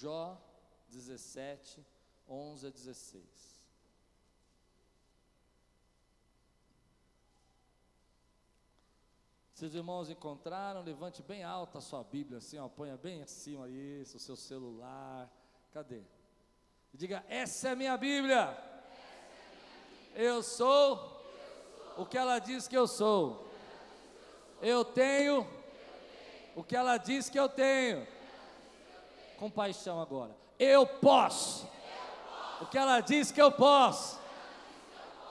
[0.00, 0.40] Jó
[0.88, 1.84] 17,
[2.26, 3.22] 11 a 16.
[9.52, 13.68] Se os irmãos encontraram, levante bem alta a sua Bíblia, assim, ó, ponha bem acima
[13.68, 15.30] isso, o seu celular.
[15.70, 16.02] Cadê?
[16.94, 18.56] Diga: Essa é a minha Bíblia.
[20.14, 21.22] Eu sou
[21.98, 23.46] o que ela diz que eu sou.
[24.62, 25.46] Eu tenho
[26.56, 28.06] o que ela diz que eu tenho.
[29.40, 30.36] Compaixão agora.
[30.58, 31.66] Eu posso.
[32.60, 34.20] O que ela diz que eu posso.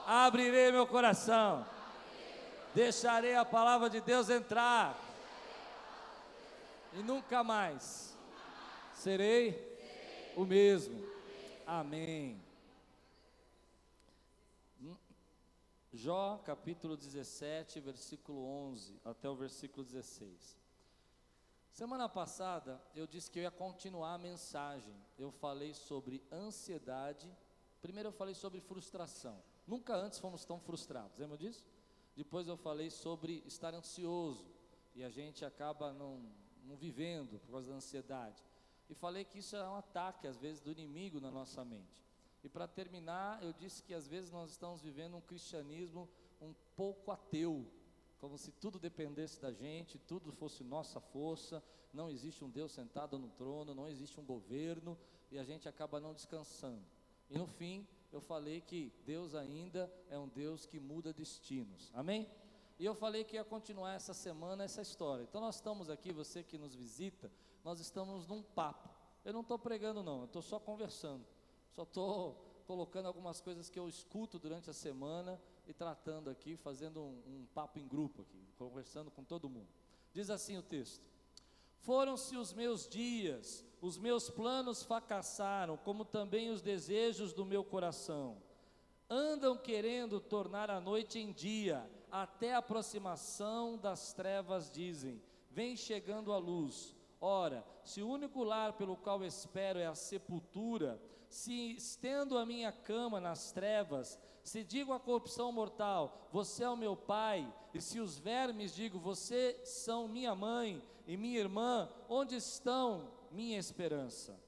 [0.08, 1.64] Abrirei meu coração.
[2.74, 5.00] Deixarei a palavra de Deus entrar.
[6.94, 8.18] E nunca mais
[8.96, 9.78] serei
[10.36, 11.08] o mesmo.
[11.68, 12.42] Amém.
[15.94, 20.59] Jó capítulo 17, versículo 11 até o versículo 16.
[21.80, 24.94] Semana passada eu disse que eu ia continuar a mensagem.
[25.18, 27.34] Eu falei sobre ansiedade.
[27.82, 29.42] Primeiro eu falei sobre frustração.
[29.66, 31.64] Nunca antes fomos tão frustrados, lembra disso?
[32.18, 34.46] Depois eu falei sobre estar ansioso
[34.94, 36.22] e a gente acaba não,
[36.66, 38.44] não vivendo por causa da ansiedade
[38.90, 42.04] e falei que isso é um ataque, às vezes, do inimigo na nossa mente.
[42.44, 46.10] E para terminar, eu disse que às vezes nós estamos vivendo um cristianismo
[46.42, 47.66] um pouco ateu,
[48.20, 53.18] como se tudo dependesse da gente, tudo fosse nossa força, não existe um Deus sentado
[53.18, 54.98] no trono, não existe um governo,
[55.32, 56.84] e a gente acaba não descansando.
[57.30, 61.92] E no fim, eu falei que Deus ainda é um Deus que muda destinos.
[61.94, 62.30] Amém?
[62.78, 65.24] E eu falei que ia continuar essa semana essa história.
[65.24, 67.32] Então nós estamos aqui, você que nos visita,
[67.64, 68.90] nós estamos num papo.
[69.24, 71.26] Eu não estou pregando, não, eu estou só conversando.
[71.72, 77.00] Só estou colocando algumas coisas que eu escuto durante a semana e tratando aqui, fazendo
[77.00, 79.68] um, um papo em grupo aqui, conversando com todo mundo.
[80.12, 81.08] Diz assim o texto:
[81.78, 88.42] Foram-se os meus dias, os meus planos fracassaram, como também os desejos do meu coração.
[89.08, 95.22] Andam querendo tornar a noite em dia, até a aproximação das trevas dizem:
[95.52, 96.96] Vem chegando a luz.
[97.22, 102.72] Ora, se o único lar pelo qual espero é a sepultura, se estendo a minha
[102.72, 108.00] cama nas trevas, se digo à corrupção mortal, você é o meu pai, e se
[108.00, 114.40] os vermes digo, você são minha mãe e minha irmã, onde estão minha esperança?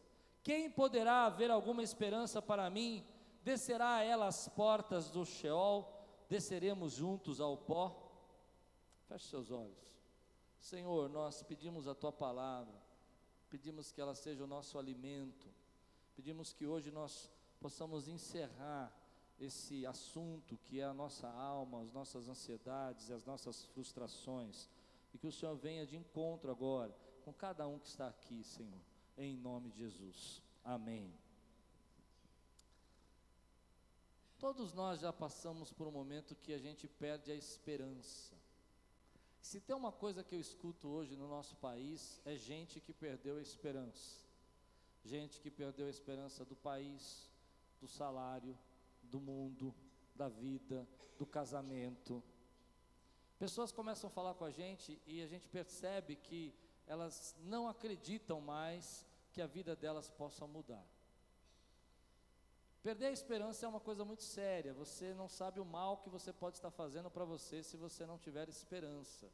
[0.42, 3.06] Quem poderá haver alguma esperança para mim?
[3.44, 5.92] Descerá a ela as portas do Sheol,
[6.30, 7.96] desceremos juntos ao pó?
[9.08, 9.91] Feche seus olhos.
[10.62, 12.80] Senhor, nós pedimos a tua palavra,
[13.50, 15.50] pedimos que ela seja o nosso alimento,
[16.16, 18.96] pedimos que hoje nós possamos encerrar
[19.40, 24.70] esse assunto que é a nossa alma, as nossas ansiedades e as nossas frustrações,
[25.12, 26.96] e que o Senhor venha de encontro agora
[27.26, 28.82] com cada um que está aqui, Senhor,
[29.18, 30.44] em nome de Jesus.
[30.64, 31.12] Amém.
[34.38, 38.41] Todos nós já passamos por um momento que a gente perde a esperança.
[39.42, 43.38] Se tem uma coisa que eu escuto hoje no nosso país, é gente que perdeu
[43.38, 44.22] a esperança.
[45.04, 47.30] Gente que perdeu a esperança do país,
[47.82, 48.58] do salário,
[49.02, 49.74] do mundo,
[50.16, 50.88] da vida,
[51.18, 52.24] do casamento.
[53.40, 56.54] Pessoas começam a falar com a gente e a gente percebe que
[56.86, 59.04] elas não acreditam mais
[59.34, 60.86] que a vida delas possa mudar.
[62.84, 64.74] Perder a esperança é uma coisa muito séria.
[64.74, 68.18] Você não sabe o mal que você pode estar fazendo para você se você não
[68.18, 69.30] tiver esperança.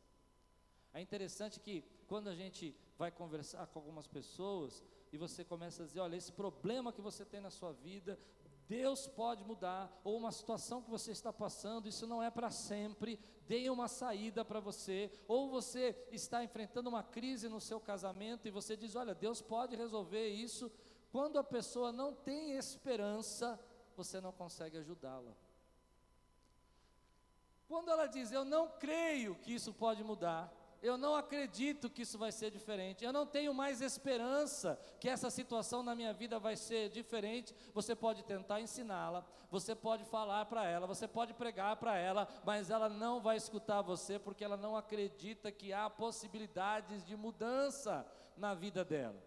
[0.94, 5.86] É interessante que quando a gente vai conversar com algumas pessoas e você começa a
[5.86, 8.20] dizer: olha, esse problema que você tem na sua vida,
[8.68, 13.18] Deus pode mudar, ou uma situação que você está passando, isso não é para sempre,
[13.48, 18.52] dê uma saída para você, ou você está enfrentando uma crise no seu casamento e
[18.52, 20.70] você diz: olha, Deus pode resolver isso
[21.18, 23.60] quando a pessoa não tem esperança,
[23.96, 25.32] você não consegue ajudá-la.
[27.68, 32.20] Quando ela diz, eu não creio que isso pode mudar, eu não acredito que isso
[32.20, 36.56] vai ser diferente, eu não tenho mais esperança que essa situação na minha vida vai
[36.56, 37.52] ser diferente.
[37.74, 42.70] Você pode tentar ensiná-la, você pode falar para ela, você pode pregar para ela, mas
[42.70, 48.06] ela não vai escutar você porque ela não acredita que há possibilidades de mudança
[48.38, 49.27] na vida dela.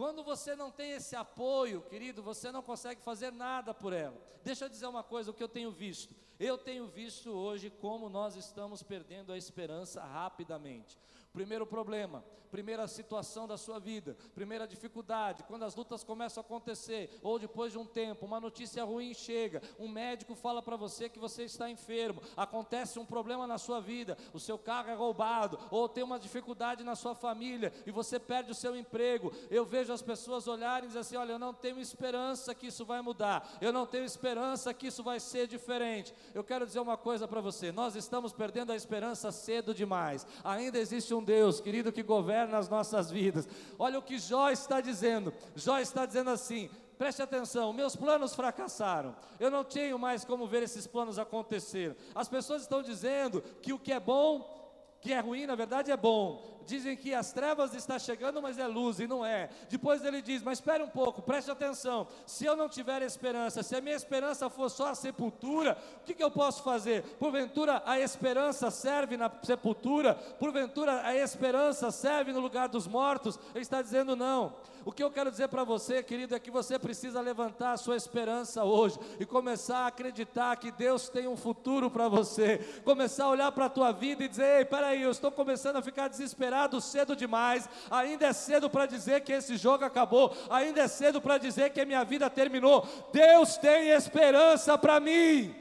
[0.00, 4.16] Quando você não tem esse apoio, querido, você não consegue fazer nada por ela.
[4.42, 6.14] Deixa eu dizer uma coisa, o que eu tenho visto.
[6.38, 10.96] Eu tenho visto hoje como nós estamos perdendo a esperança rapidamente.
[11.32, 17.18] Primeiro problema, primeira situação da sua vida, primeira dificuldade, quando as lutas começam a acontecer,
[17.22, 21.18] ou depois de um tempo, uma notícia ruim chega, um médico fala para você que
[21.18, 25.88] você está enfermo, acontece um problema na sua vida, o seu carro é roubado, ou
[25.88, 29.32] tem uma dificuldade na sua família e você perde o seu emprego.
[29.50, 32.84] Eu vejo as pessoas olharem e dizer assim: olha, eu não tenho esperança que isso
[32.84, 36.12] vai mudar, eu não tenho esperança que isso vai ser diferente.
[36.34, 40.78] Eu quero dizer uma coisa para você: nós estamos perdendo a esperança cedo demais, ainda
[40.78, 43.48] existe um Deus, querido, que governa governa as nossas vidas.
[43.78, 45.32] Olha o que Jó está dizendo.
[45.54, 49.16] Jó está dizendo assim: preste atenção, meus planos fracassaram.
[49.38, 51.96] Eu não tenho mais como ver esses planos acontecer.
[52.14, 54.60] As pessoas estão dizendo que o que é bom
[55.00, 56.59] que é ruim, na verdade é bom.
[56.66, 59.48] Dizem que as trevas está chegando, mas é luz, e não é.
[59.68, 62.06] Depois ele diz: Mas espere um pouco, preste atenção.
[62.26, 66.14] Se eu não tiver esperança, se a minha esperança for só a sepultura, o que,
[66.14, 67.02] que eu posso fazer?
[67.18, 70.14] Porventura a esperança serve na sepultura?
[70.14, 73.38] Porventura a esperança serve no lugar dos mortos?
[73.54, 74.54] Ele está dizendo: Não.
[74.82, 77.96] O que eu quero dizer para você, querido, é que você precisa levantar a sua
[77.96, 82.58] esperança hoje e começar a acreditar que Deus tem um futuro para você.
[82.82, 85.82] Começar a olhar para a tua vida e dizer: Ei, peraí, eu estou começando a
[85.82, 86.49] ficar desesperado
[86.80, 87.68] cedo demais.
[87.90, 90.34] Ainda é cedo para dizer que esse jogo acabou.
[90.48, 92.86] Ainda é cedo para dizer que minha vida terminou.
[93.12, 95.59] Deus tem esperança para mim.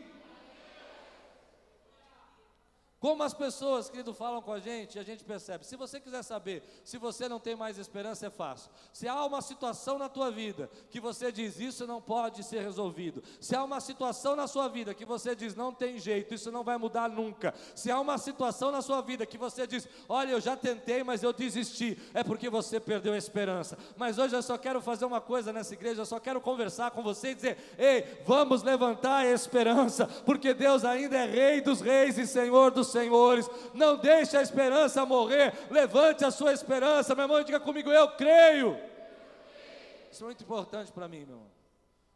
[3.00, 5.66] Como as pessoas, querido, falam com a gente, a gente percebe.
[5.66, 8.70] Se você quiser saber se você não tem mais esperança, é fácil.
[8.92, 13.24] Se há uma situação na tua vida que você diz, isso não pode ser resolvido.
[13.40, 16.62] Se há uma situação na sua vida que você diz, não tem jeito, isso não
[16.62, 17.54] vai mudar nunca.
[17.74, 21.24] Se há uma situação na sua vida que você diz, olha, eu já tentei, mas
[21.24, 23.78] eu desisti, é porque você perdeu a esperança.
[23.96, 27.02] Mas hoje eu só quero fazer uma coisa nessa igreja, eu só quero conversar com
[27.02, 32.18] você e dizer, ei, vamos levantar a esperança, porque Deus ainda é Rei dos Reis
[32.18, 33.50] e Senhor dos senhores.
[33.74, 35.54] Não deixe a esperança morrer.
[35.70, 38.78] Levante a sua esperança, meu irmão, diga comigo, eu creio.
[40.12, 41.52] Isso é muito importante para mim, meu irmão.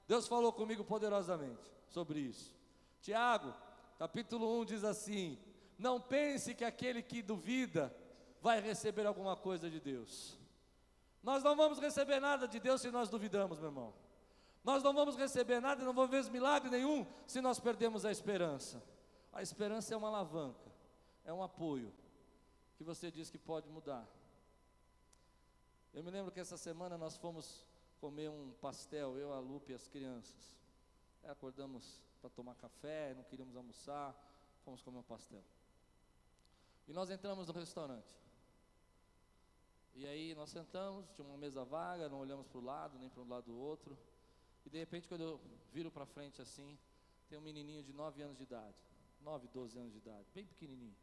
[0.08, 2.56] Deus falou comigo poderosamente sobre isso.
[3.02, 3.54] Tiago,
[3.98, 5.38] capítulo 1 diz assim:
[5.78, 7.96] Não pense que aquele que duvida
[8.42, 10.38] vai receber alguma coisa de Deus.
[11.22, 13.94] Nós não vamos receber nada de Deus se nós duvidamos, meu irmão.
[14.64, 18.12] Nós não vamos receber nada e não vamos ver milagre nenhum se nós perdemos a
[18.12, 18.84] esperança.
[19.34, 20.74] A esperança é uma alavanca
[21.26, 21.92] é um apoio
[22.76, 24.08] que você diz que pode mudar.
[25.94, 27.66] Eu me lembro que essa semana nós fomos
[28.02, 30.58] comer um pastel, eu, a Lupe e as crianças.
[31.24, 34.14] Acordamos para tomar café, não queríamos almoçar,
[34.66, 35.44] fomos comer um pastel.
[36.88, 38.14] E nós entramos no restaurante.
[39.96, 43.22] E aí nós sentamos, tinha uma mesa vaga, não olhamos para o lado, nem para
[43.22, 43.98] um lado do outro.
[44.66, 45.40] E de repente, quando eu
[45.72, 46.78] viro para frente assim,
[47.30, 48.76] tem um menininho de 9 anos de idade.
[49.24, 50.96] 9, 12 anos de idade, bem pequenininho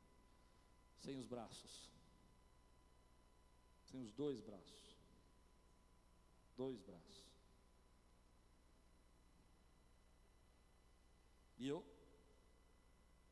[1.01, 1.91] sem os braços.
[3.87, 4.97] Sem os dois braços.
[6.57, 7.25] Dois braços.
[11.59, 11.85] E eu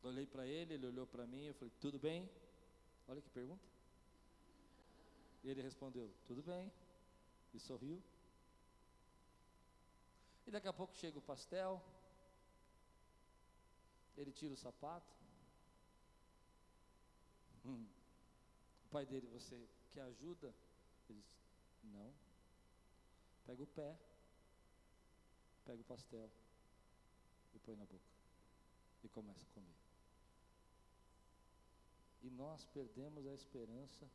[0.03, 2.29] olhei para ele, ele olhou para mim, eu falei, tudo bem?
[3.07, 3.65] Olha que pergunta.
[5.45, 6.71] Ele respondeu, tudo bem.
[7.55, 8.03] E sorriu.
[10.47, 11.83] E daqui a pouco chega o pastel.
[14.19, 15.15] Ele tira o sapato.
[17.65, 17.87] Hum.
[18.87, 19.57] O pai dele, você
[19.93, 20.53] quer ajuda?
[21.09, 21.39] Ele disse,
[21.85, 22.13] não.
[23.47, 23.97] Pega o pé,
[25.65, 26.29] pega o pastel
[27.55, 28.11] e põe na boca.
[29.05, 29.77] E começa a comer.
[32.23, 34.11] E nós perdemos a esperança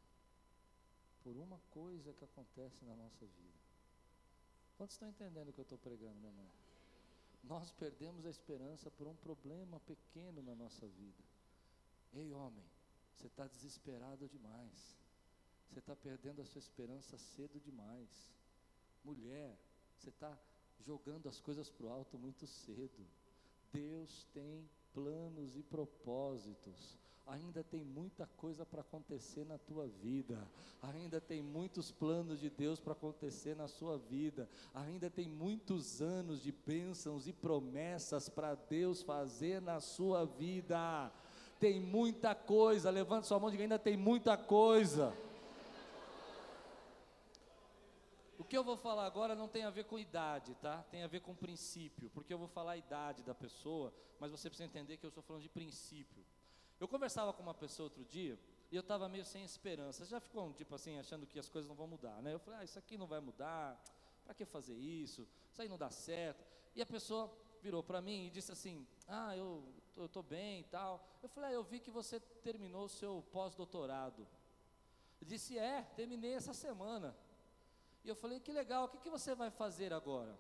[1.23, 3.57] por uma coisa que acontece na nossa vida.
[4.75, 6.62] Quantos estão entendendo o que eu estou pregando, meu irmão?
[7.43, 11.23] Nós perdemos a esperança por um problema pequeno na nossa vida.
[12.13, 12.63] Ei, homem,
[13.15, 14.97] você está desesperado demais.
[15.69, 18.31] Você está perdendo a sua esperança cedo demais.
[19.03, 19.57] Mulher,
[19.97, 20.37] você está
[20.79, 23.05] jogando as coisas para o alto muito cedo.
[23.71, 26.97] Deus tem planos e propósitos.
[27.25, 30.47] Ainda tem muita coisa para acontecer na tua vida.
[30.81, 34.49] Ainda tem muitos planos de Deus para acontecer na sua vida.
[34.73, 41.11] Ainda tem muitos anos de bênçãos e promessas para Deus fazer na sua vida
[41.63, 42.89] tem muita coisa.
[42.89, 45.15] Levante sua mão e diga: ainda tem muita coisa.
[48.37, 50.83] O que eu vou falar agora não tem a ver com idade, tá?
[50.91, 54.49] Tem a ver com princípio, porque eu vou falar a idade da pessoa, mas você
[54.49, 56.25] precisa entender que eu estou falando de princípio.
[56.83, 58.37] Eu conversava com uma pessoa outro dia
[58.69, 60.03] e eu estava meio sem esperança.
[60.03, 62.33] Já ficou tipo assim, achando que as coisas não vão mudar, né?
[62.33, 63.81] Eu falei, ah, isso aqui não vai mudar,
[64.25, 65.25] para que fazer isso?
[65.49, 66.43] Isso aí não dá certo.
[66.75, 69.63] E a pessoa virou para mim e disse assim: Ah, eu
[69.95, 71.01] estou bem e tal.
[71.23, 74.27] Eu falei: ah, Eu vi que você terminou o seu pós-doutorado.
[75.21, 77.15] Disse: É, terminei essa semana.
[78.03, 80.37] E eu falei: Que legal, o que, que você vai fazer agora?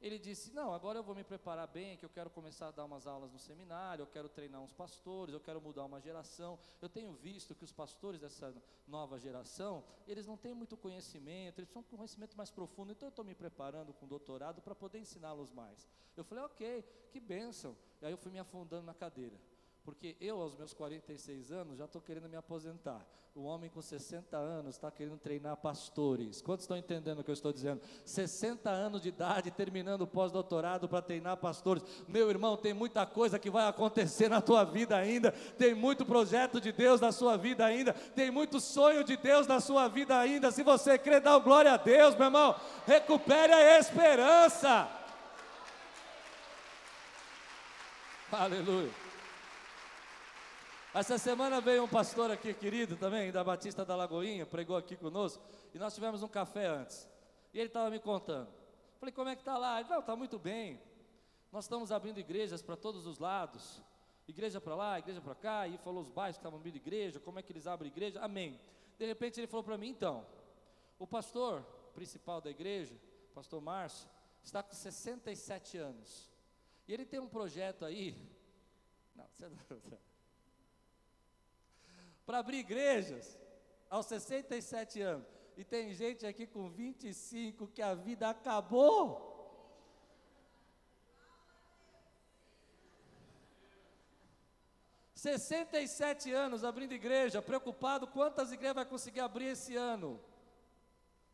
[0.00, 2.84] Ele disse: Não, agora eu vou me preparar bem, que eu quero começar a dar
[2.84, 6.58] umas aulas no seminário, eu quero treinar uns pastores, eu quero mudar uma geração.
[6.80, 8.54] Eu tenho visto que os pastores dessa
[8.86, 13.10] nova geração, eles não têm muito conhecimento, eles de um conhecimento mais profundo, então eu
[13.10, 15.88] estou me preparando com doutorado para poder ensiná-los mais.
[16.16, 17.76] Eu falei: Ok, que bênção.
[18.00, 19.38] E aí eu fui me afundando na cadeira.
[19.88, 23.06] Porque eu, aos meus 46 anos, já estou querendo me aposentar.
[23.34, 26.42] O homem com 60 anos está querendo treinar pastores.
[26.42, 27.80] Quantos estão entendendo o que eu estou dizendo?
[28.04, 31.82] 60 anos de idade, terminando o pós-doutorado para treinar pastores.
[32.06, 35.32] Meu irmão, tem muita coisa que vai acontecer na tua vida ainda.
[35.32, 37.94] Tem muito projeto de Deus na sua vida ainda.
[37.94, 40.50] Tem muito sonho de Deus na sua vida ainda.
[40.50, 42.54] Se você crê, dá glória a Deus, meu irmão.
[42.86, 44.86] Recupere a esperança.
[48.30, 49.07] Aleluia.
[50.94, 55.42] Essa semana veio um pastor aqui, querido também, da Batista da Lagoinha, pregou aqui conosco,
[55.74, 57.06] e nós tivemos um café antes.
[57.52, 58.48] E ele estava me contando.
[58.98, 59.80] Falei, como é que está lá?
[59.80, 60.80] Ele, não, está muito bem.
[61.52, 63.82] Nós estamos abrindo igrejas para todos os lados.
[64.26, 67.38] Igreja para lá, igreja para cá, e falou os bairros que estavam abrindo igreja, como
[67.38, 68.58] é que eles abrem igreja, amém.
[68.98, 70.26] De repente ele falou para mim, então,
[70.98, 71.62] o pastor
[71.94, 72.94] principal da igreja,
[73.34, 74.08] pastor Márcio,
[74.42, 76.30] está com 67 anos.
[76.86, 78.16] E ele tem um projeto aí.
[79.14, 79.98] Não, você não
[82.28, 83.38] para abrir igrejas
[83.88, 85.26] aos 67 anos.
[85.56, 89.26] E tem gente aqui com 25 que a vida acabou.
[95.14, 100.20] Sessenta e sete anos abrindo igreja, preocupado quantas igrejas vai conseguir abrir esse ano.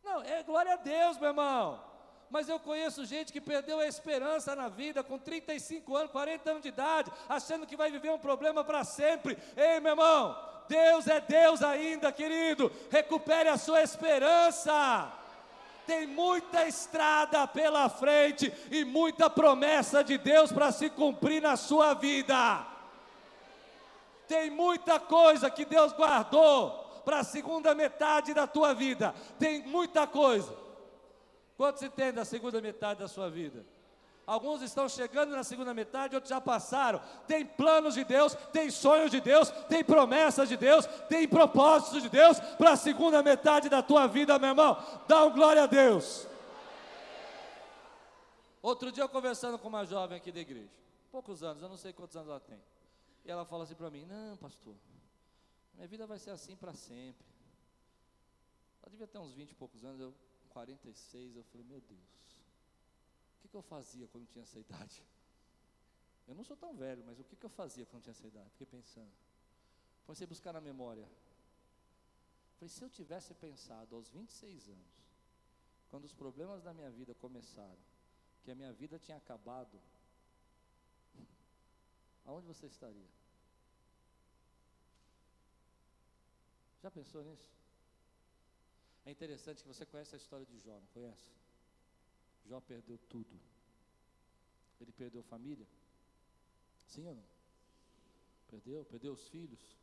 [0.01, 1.83] Não, é glória a Deus, meu irmão.
[2.29, 6.63] Mas eu conheço gente que perdeu a esperança na vida com 35 anos, 40 anos
[6.63, 9.37] de idade, achando que vai viver um problema para sempre.
[9.57, 12.71] Ei, meu irmão, Deus é Deus ainda, querido.
[12.89, 15.11] Recupere a sua esperança.
[15.85, 21.93] Tem muita estrada pela frente e muita promessa de Deus para se cumprir na sua
[21.93, 22.65] vida.
[24.27, 29.13] Tem muita coisa que Deus guardou para a segunda metade da tua vida.
[29.37, 30.55] Tem muita coisa.
[31.55, 33.65] Quanto se tem da segunda metade da sua vida?
[34.27, 36.99] Alguns estão chegando na segunda metade, outros já passaram.
[37.27, 42.09] Tem planos de Deus, tem sonhos de Deus, tem promessas de Deus, tem propósitos de
[42.09, 44.77] Deus para a segunda metade da tua vida, meu irmão.
[45.07, 46.27] Dá um glória a Deus.
[48.63, 50.73] Outro dia eu conversando com uma jovem aqui da igreja,
[51.11, 52.59] poucos anos, eu não sei quantos anos ela tem.
[53.23, 54.73] E ela fala assim para mim: Não, pastor,
[55.75, 57.23] minha vida vai ser assim para sempre.
[58.81, 60.15] Ela devia ter uns 20 e poucos anos, eu
[60.49, 62.25] 46, eu falei: Meu Deus
[63.45, 65.03] que, que eu fazia quando tinha essa idade?
[66.27, 68.49] Eu não sou tão velho, mas o que, que eu fazia quando tinha essa idade?
[68.49, 69.11] Fiquei pensando.
[70.07, 71.07] Comecei a buscar na memória.
[72.55, 75.05] Falei, se eu tivesse pensado aos 26 anos,
[75.91, 77.77] quando os problemas da minha vida começaram,
[78.43, 79.79] que a minha vida tinha acabado,
[82.25, 83.11] aonde você estaria?
[86.81, 87.51] Já pensou nisso?
[89.05, 91.44] É interessante que você conhece a história de Jó, não conhece?
[92.45, 93.39] Jó perdeu tudo.
[94.79, 95.67] Ele perdeu família?
[96.85, 97.25] Sim ou não?
[98.47, 98.85] Perdeu?
[98.85, 99.77] Perdeu os filhos?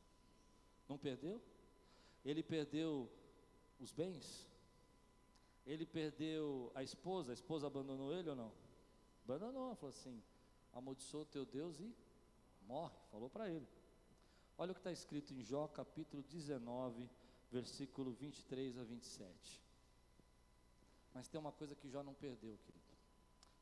[0.88, 1.42] Não perdeu?
[2.25, 3.11] Ele perdeu
[3.81, 4.47] os bens?
[5.66, 7.33] Ele perdeu a esposa?
[7.33, 8.52] A esposa abandonou ele ou não?
[9.25, 10.23] Abandonou, falou assim:
[10.73, 11.92] amaldiçoa o teu Deus e
[12.66, 12.97] morre.
[13.11, 13.66] Falou para ele.
[14.57, 17.09] Olha o que está escrito em Jó capítulo 19,
[17.50, 19.62] versículo 23 a 27.
[21.14, 22.85] Mas tem uma coisa que Jó não perdeu, querido.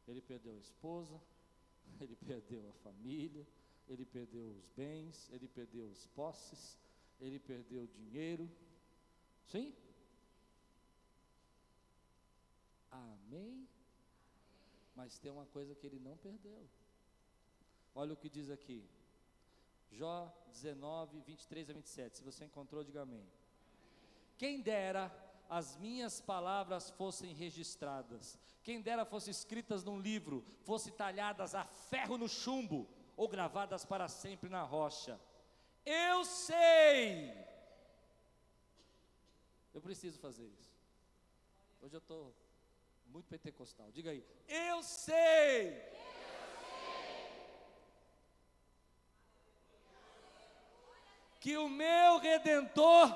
[0.06, 1.20] Ele perdeu a esposa,
[2.00, 3.46] ele perdeu a família,
[3.88, 6.78] ele perdeu os bens, ele perdeu os posses,
[7.20, 8.50] ele perdeu o dinheiro.
[9.46, 9.74] Sim?
[12.90, 13.68] Amém?
[14.94, 16.68] Mas tem uma coisa que ele não perdeu.
[17.94, 18.88] Olha o que diz aqui.
[19.90, 22.18] Jó 19, 23 a 27.
[22.18, 23.26] Se você encontrou, diga amém.
[24.38, 25.08] Quem dera
[25.50, 32.16] as minhas palavras fossem registradas, quem dera fossem escritas num livro, fossem talhadas a ferro
[32.16, 35.20] no chumbo, ou gravadas para sempre na rocha.
[35.84, 37.34] Eu sei.
[39.74, 40.70] Eu preciso fazer isso.
[41.82, 42.32] Hoje eu estou
[43.06, 43.90] muito pentecostal.
[43.90, 44.24] Diga aí.
[44.46, 45.16] Eu sei.
[45.68, 46.00] Eu sei.
[51.40, 53.10] Que o meu redentor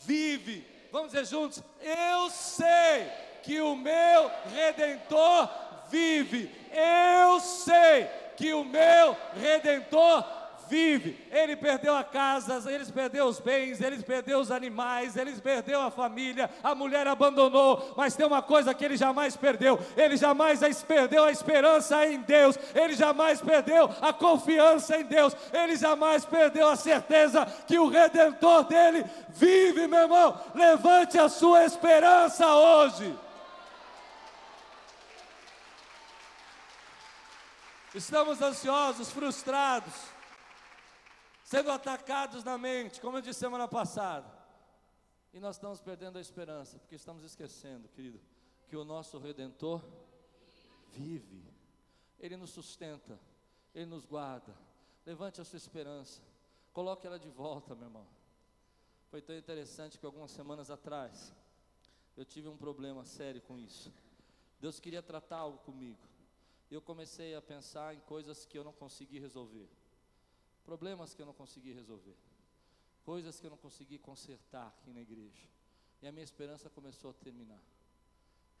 [0.00, 3.10] vive Vamos dizer juntos: Eu sei
[3.42, 5.48] que o meu redentor
[5.90, 6.50] vive.
[6.72, 10.24] Eu sei que o meu redentor
[10.68, 11.18] vive.
[11.30, 15.90] Ele perdeu a casa, ele perdeu os bens, ele perdeu os animais, ele perdeu a
[15.90, 21.24] família, a mulher abandonou, mas tem uma coisa que ele jamais perdeu: ele jamais perdeu
[21.24, 26.76] a esperança em Deus, ele jamais perdeu a confiança em Deus, ele jamais perdeu a
[26.76, 30.40] certeza que o redentor dele vive, meu irmão.
[30.54, 33.14] Levante a sua esperança hoje.
[37.94, 39.94] Estamos ansiosos, frustrados,
[41.48, 44.30] sendo atacados na mente, como eu disse semana passada.
[45.32, 48.20] E nós estamos perdendo a esperança, porque estamos esquecendo, querido,
[48.68, 49.82] que o nosso redentor
[50.88, 51.42] vive.
[52.20, 53.18] Ele nos sustenta,
[53.74, 54.54] ele nos guarda.
[55.06, 56.20] Levante a sua esperança.
[56.74, 58.06] Coloque ela de volta, meu irmão.
[59.10, 61.34] Foi tão interessante que algumas semanas atrás
[62.14, 63.90] eu tive um problema sério com isso.
[64.60, 66.08] Deus queria tratar algo comigo
[66.70, 69.68] eu comecei a pensar em coisas que eu não consegui resolver,
[70.68, 72.14] problemas que eu não consegui resolver,
[73.02, 75.46] coisas que eu não consegui consertar aqui na igreja.
[76.02, 77.62] E a minha esperança começou a terminar,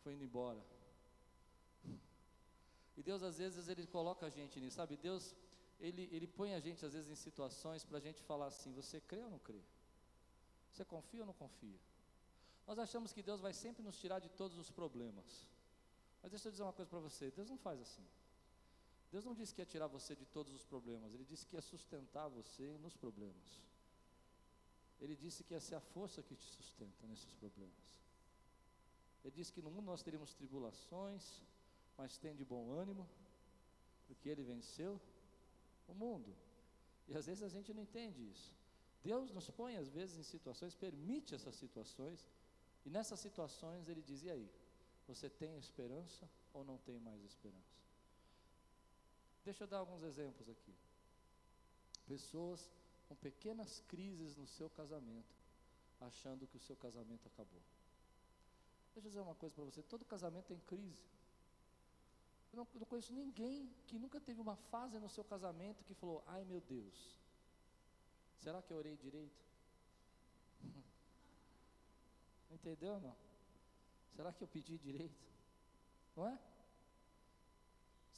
[0.02, 0.62] foi indo embora.
[2.96, 4.96] E Deus às vezes ele coloca a gente nisso, sabe?
[4.96, 5.34] Deus
[5.78, 9.02] ele, ele põe a gente às vezes em situações para a gente falar assim: você
[9.02, 9.60] crê ou não crê?
[10.72, 11.78] Você confia ou não confia?
[12.66, 15.46] Nós achamos que Deus vai sempre nos tirar de todos os problemas.
[16.22, 18.06] Mas deixa eu dizer uma coisa para você: Deus não faz assim.
[19.10, 21.62] Deus não disse que ia tirar você de todos os problemas, Ele disse que ia
[21.62, 23.62] sustentar você nos problemas.
[25.00, 27.98] Ele disse que ia ser a força que te sustenta nesses problemas.
[29.24, 31.42] Ele disse que no mundo nós teríamos tribulações,
[31.96, 33.08] mas tem de bom ânimo,
[34.06, 35.00] porque Ele venceu
[35.86, 36.34] o mundo.
[37.06, 38.56] E às vezes a gente não entende isso.
[39.02, 42.26] Deus nos põe às vezes em situações, permite essas situações,
[42.84, 44.50] e nessas situações Ele diz: e aí?
[45.06, 47.78] Você tem esperança ou não tem mais esperança?
[49.48, 50.74] Deixa eu dar alguns exemplos aqui.
[52.06, 52.70] Pessoas
[53.08, 55.34] com pequenas crises no seu casamento,
[55.98, 57.62] achando que o seu casamento acabou.
[58.84, 61.02] Deixa eu dizer uma coisa para você: todo casamento tem crise.
[62.52, 65.94] Eu não, eu não, conheço ninguém que nunca teve uma fase no seu casamento que
[65.94, 67.18] falou: ai meu Deus,
[68.36, 69.46] será que eu orei direito?
[72.50, 73.16] Entendeu não?
[74.14, 75.26] Será que eu pedi direito?
[76.14, 76.38] Não é?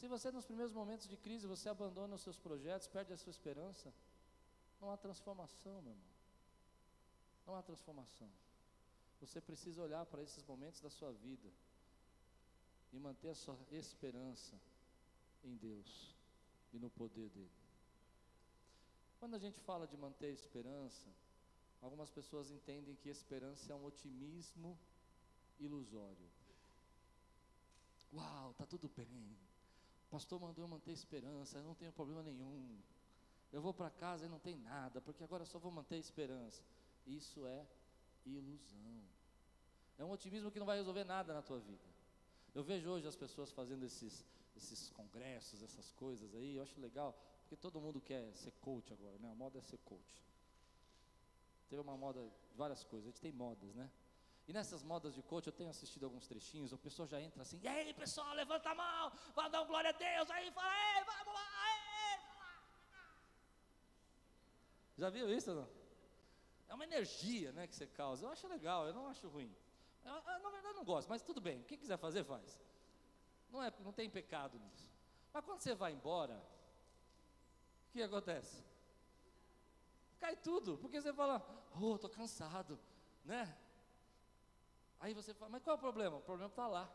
[0.01, 3.29] Se você nos primeiros momentos de crise você abandona os seus projetos, perde a sua
[3.29, 3.93] esperança,
[4.81, 6.11] não há transformação, meu irmão.
[7.47, 8.31] Não há transformação.
[9.21, 11.51] Você precisa olhar para esses momentos da sua vida
[12.95, 14.59] e manter a sua esperança
[15.45, 16.15] em Deus
[16.73, 17.61] e no poder dele.
[19.19, 21.11] Quando a gente fala de manter a esperança,
[21.83, 24.79] algumas pessoas entendem que esperança é um otimismo
[25.59, 26.31] ilusório.
[28.15, 29.50] Uau, tá tudo bem.
[30.11, 32.79] Pastor mandou eu manter esperança, eu não tenho problema nenhum.
[33.53, 36.63] Eu vou para casa e não tem nada, porque agora só vou manter esperança.
[37.07, 37.67] Isso é
[38.27, 39.03] ilusão.
[39.99, 41.85] É um otimismo que não vai resolver nada na tua vida.
[42.55, 44.25] Eu vejo hoje as pessoas fazendo esses,
[44.57, 49.17] esses congressos, essas coisas aí, eu acho legal, porque todo mundo quer ser coach agora,
[49.19, 49.31] né?
[49.31, 50.25] A moda é ser coach.
[51.69, 52.21] Teve uma moda
[52.51, 53.89] de várias coisas, a gente tem modas, né?
[54.51, 57.61] E nessas modas de coach, eu tenho assistido alguns trechinhos, o pessoal já entra assim,
[57.63, 61.05] e aí pessoal, levanta a mão, vai dar um glória a Deus, aí fala, ei,
[61.05, 62.21] vamos lá, ei,
[64.99, 65.69] Já viu isso não?
[66.69, 69.55] É uma energia né, que você causa, eu acho legal, eu não acho ruim.
[70.05, 72.61] Eu, eu, na verdade não gosto, mas tudo bem, quem quiser fazer, faz.
[73.53, 74.91] Não, é, não tem pecado nisso.
[75.33, 76.45] Mas quando você vai embora,
[77.89, 78.65] o que acontece?
[80.19, 81.41] Cai tudo, porque você fala,
[81.81, 82.81] oh, estou cansado,
[83.25, 83.57] né?
[85.01, 86.17] Aí você fala, mas qual é o problema?
[86.19, 86.91] O problema está lá.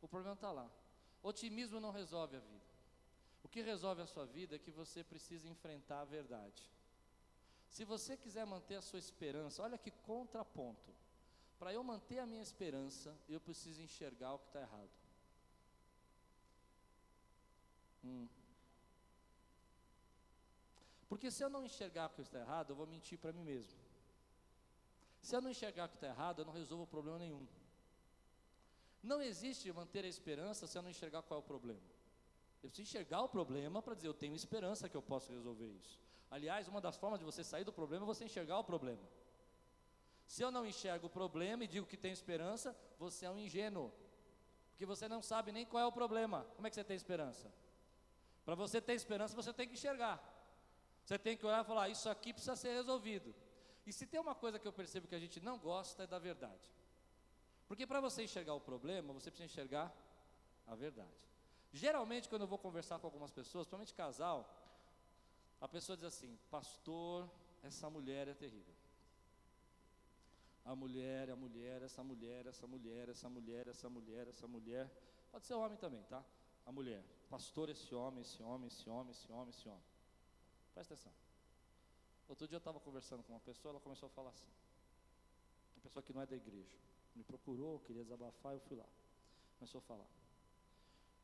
[0.00, 0.70] O problema está lá.
[1.22, 2.70] Otimismo não resolve a vida.
[3.42, 6.62] O que resolve a sua vida é que você precisa enfrentar a verdade.
[7.68, 10.94] Se você quiser manter a sua esperança, olha que contraponto.
[11.58, 14.90] Para eu manter a minha esperança, eu preciso enxergar o que está errado.
[18.04, 18.28] Hum.
[21.08, 23.89] Porque se eu não enxergar o que está errado, eu vou mentir para mim mesmo.
[25.20, 27.46] Se eu não enxergar que está errado, eu não resolvo problema nenhum.
[29.02, 31.80] Não existe manter a esperança se eu não enxergar qual é o problema.
[32.62, 35.98] Eu preciso enxergar o problema para dizer, eu tenho esperança que eu posso resolver isso.
[36.30, 39.02] Aliás, uma das formas de você sair do problema é você enxergar o problema.
[40.26, 43.90] Se eu não enxergo o problema e digo que tenho esperança, você é um ingênuo.
[44.70, 46.46] Porque você não sabe nem qual é o problema.
[46.54, 47.52] Como é que você tem esperança?
[48.44, 50.22] Para você ter esperança, você tem que enxergar.
[51.04, 53.34] Você tem que olhar e falar: Isso aqui precisa ser resolvido.
[53.90, 56.16] E se tem uma coisa que eu percebo que a gente não gosta é da
[56.16, 56.66] verdade.
[57.66, 59.92] Porque para você enxergar o problema, você precisa enxergar
[60.64, 61.18] a verdade.
[61.72, 64.38] Geralmente, quando eu vou conversar com algumas pessoas, principalmente casal,
[65.60, 67.28] A pessoa diz assim: Pastor,
[67.62, 68.74] essa mulher é terrível.
[70.64, 74.90] A mulher, a mulher, essa mulher, essa mulher, essa mulher, essa mulher, essa mulher.
[75.32, 76.24] Pode ser homem também, tá?
[76.64, 77.02] A mulher.
[77.28, 79.84] Pastor, esse homem, esse homem, esse homem, esse homem, esse homem.
[80.74, 81.12] Presta atenção.
[82.30, 84.46] Outro dia eu estava conversando com uma pessoa, ela começou a falar assim.
[85.74, 86.78] Uma pessoa que não é da igreja.
[87.16, 88.86] Me procurou, queria desabafar, eu fui lá.
[89.58, 90.06] Começou a falar.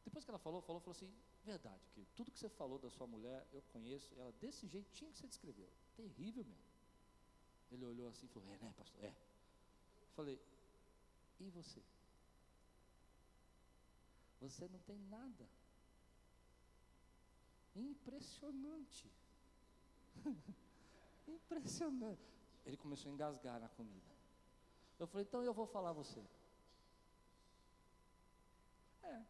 [0.05, 1.09] Depois que ela falou, falou, falou assim,
[1.45, 5.19] verdade, que tudo que você falou da sua mulher, eu conheço, ela desse jeitinho que
[5.19, 5.69] você descreveu.
[5.95, 6.67] Terrível mesmo.
[7.71, 9.05] Ele olhou assim e falou, é né, pastor?
[9.05, 9.15] É.
[10.17, 10.41] Falei,
[11.39, 11.81] e você?
[14.41, 15.49] Você não tem nada.
[17.77, 19.09] Impressionante.
[21.27, 22.35] Impressionante.
[22.65, 24.11] Ele começou a engasgar na comida.
[24.99, 26.25] Eu falei, então eu vou falar você.
[29.03, 29.23] É,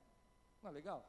[0.62, 1.04] não é legal?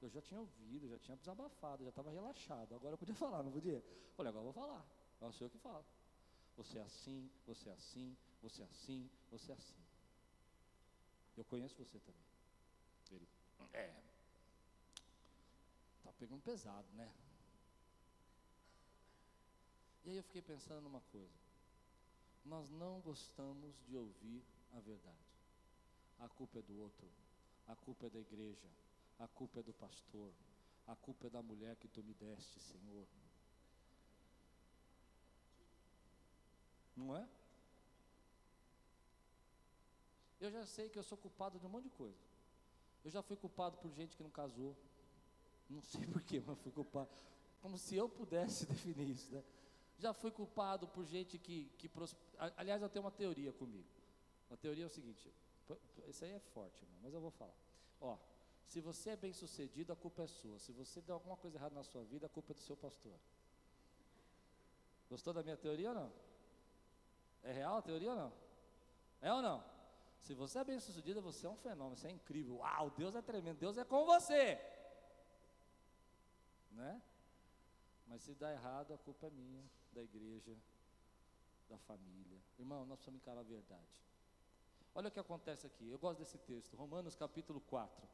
[0.00, 2.74] Eu já tinha ouvido, já tinha desabafado, já estava relaxado.
[2.74, 3.82] Agora eu podia falar, não podia?
[4.16, 4.84] Falei, agora eu vou falar.
[5.20, 5.84] É o senhor que fala.
[6.56, 9.78] Você é assim, você é assim, você é assim, você é assim.
[11.36, 12.24] Eu conheço você também.
[13.12, 13.28] Ele,
[13.72, 13.94] é.
[16.02, 17.12] Tá pegando pesado, né?
[20.08, 21.38] E aí eu fiquei pensando numa coisa.
[22.42, 24.42] Nós não gostamos de ouvir
[24.72, 25.18] a verdade.
[26.18, 27.06] A culpa é do outro.
[27.66, 28.70] A culpa é da igreja.
[29.18, 30.32] A culpa é do pastor.
[30.86, 33.06] A culpa é da mulher que tu me deste, Senhor.
[36.96, 37.28] Não é?
[40.40, 42.24] Eu já sei que eu sou culpado de um monte de coisa.
[43.04, 44.74] Eu já fui culpado por gente que não casou.
[45.68, 47.10] Não sei porquê, mas fui culpado.
[47.60, 49.44] Como se eu pudesse definir isso, né?
[49.98, 51.90] Já fui culpado por gente que, que
[52.56, 53.88] aliás, eu tenho uma teoria comigo.
[54.50, 55.32] A teoria é o seguinte,
[56.06, 57.54] isso aí é forte, irmão, mas eu vou falar.
[58.00, 58.16] Ó,
[58.64, 60.58] se você é bem sucedido, a culpa é sua.
[60.58, 63.18] Se você deu alguma coisa errada na sua vida, a culpa é do seu pastor.
[65.10, 66.12] Gostou da minha teoria ou não?
[67.42, 68.32] É real a teoria ou não?
[69.20, 69.64] É ou não?
[70.20, 72.56] Se você é bem sucedido, você é um fenômeno, você é incrível.
[72.56, 74.60] Uau, Deus é tremendo, Deus é com você.
[76.72, 77.00] Né?
[78.06, 79.64] Mas se dá errado, a culpa é minha,
[79.98, 80.56] da igreja,
[81.68, 82.38] da família.
[82.56, 84.00] Irmão, nós precisamos encarar a verdade.
[84.94, 85.90] Olha o que acontece aqui.
[85.90, 88.08] Eu gosto desse texto, Romanos capítulo 4.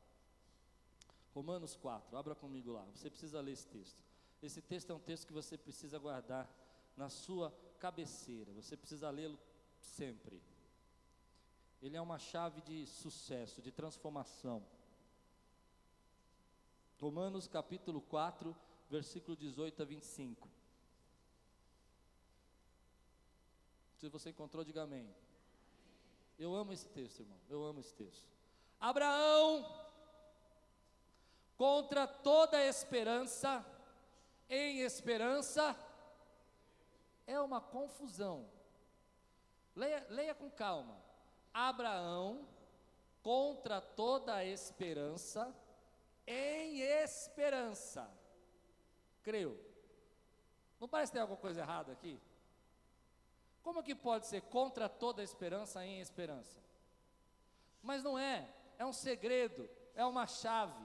[1.35, 2.85] Romanos 4, abra comigo lá.
[2.95, 4.03] Você precisa ler esse texto.
[4.43, 6.49] Esse texto é um texto que você precisa guardar
[6.97, 8.51] na sua cabeceira.
[8.53, 9.39] Você precisa lê-lo
[9.79, 10.41] sempre.
[11.83, 14.65] Ele é uma chave de sucesso, de transformação.
[16.99, 18.57] Romanos capítulo 4,
[18.89, 20.49] versículo 18 a 25.
[23.97, 25.15] Se você encontrou, diga amém.
[26.39, 27.39] Eu amo esse texto, irmão.
[27.49, 28.29] Eu amo esse texto.
[28.81, 29.65] Abraão,
[31.57, 33.65] contra toda esperança,
[34.49, 35.77] em esperança,
[37.27, 38.49] é uma confusão.
[39.75, 41.01] Leia, leia com calma.
[41.53, 42.47] Abraão,
[43.23, 45.55] contra toda esperança,
[46.27, 48.11] em esperança,
[49.23, 49.59] creu.
[50.81, 52.21] Não parece ter alguma coisa errada aqui?
[53.65, 56.63] Como que pode ser contra toda esperança em esperança?
[57.83, 58.47] Mas não é,
[58.79, 60.85] é um segredo, é uma chave,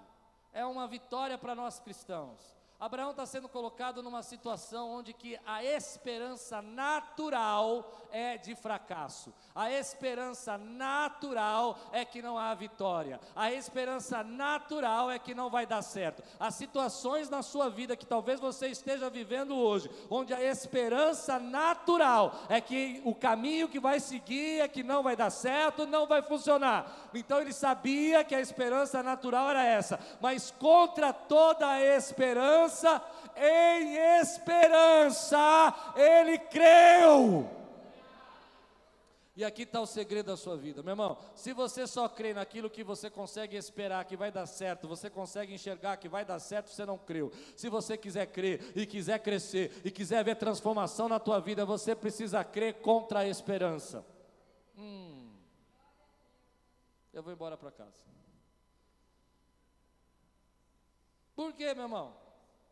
[0.54, 2.40] é uma vitória para nós cristãos.
[2.80, 9.34] Abraão está sendo colocado numa situação onde que a esperança natural é de fracasso.
[9.54, 13.20] A esperança natural é que não há vitória.
[13.36, 16.24] A esperança natural é que não vai dar certo.
[16.40, 22.34] As situações na sua vida que talvez você esteja vivendo hoje, onde a esperança natural
[22.48, 26.22] é que o caminho que vai seguir é que não vai dar certo, não vai
[26.22, 27.10] funcionar.
[27.14, 32.69] Então ele sabia que a esperança natural era essa, mas contra toda a esperança,
[33.36, 37.60] em esperança, ele creu.
[39.40, 41.18] E aqui está o segredo da sua vida, meu irmão.
[41.34, 45.54] Se você só crê naquilo que você consegue esperar que vai dar certo, você consegue
[45.54, 47.32] enxergar que vai dar certo, você não creu.
[47.56, 51.96] Se você quiser crer e quiser crescer e quiser ver transformação na tua vida, você
[51.96, 54.06] precisa crer contra a esperança.
[54.78, 55.32] Hum.
[57.14, 58.04] Eu vou embora para casa.
[61.34, 62.14] Por quê, meu irmão?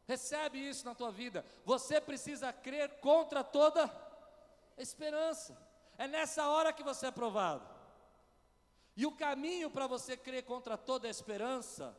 [0.07, 1.45] Recebe isso na tua vida.
[1.65, 3.91] Você precisa crer contra toda
[4.77, 5.57] esperança.
[5.97, 7.67] É nessa hora que você é provado.
[8.95, 11.95] E o caminho para você crer contra toda esperança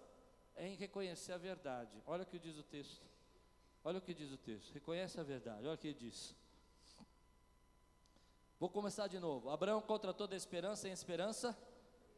[0.56, 2.02] é em reconhecer a verdade.
[2.06, 3.06] Olha o que diz o texto.
[3.84, 4.72] Olha o que diz o texto.
[4.72, 5.66] Reconhece a verdade.
[5.66, 6.34] Olha o que diz.
[8.58, 9.50] Vou começar de novo.
[9.50, 11.56] Abraão contra toda esperança, em esperança,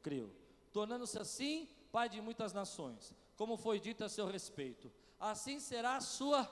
[0.02, 0.34] creu.
[0.72, 4.90] Tornando-se assim, pai de muitas nações, como foi dito a seu respeito.
[5.20, 6.50] Assim será a sua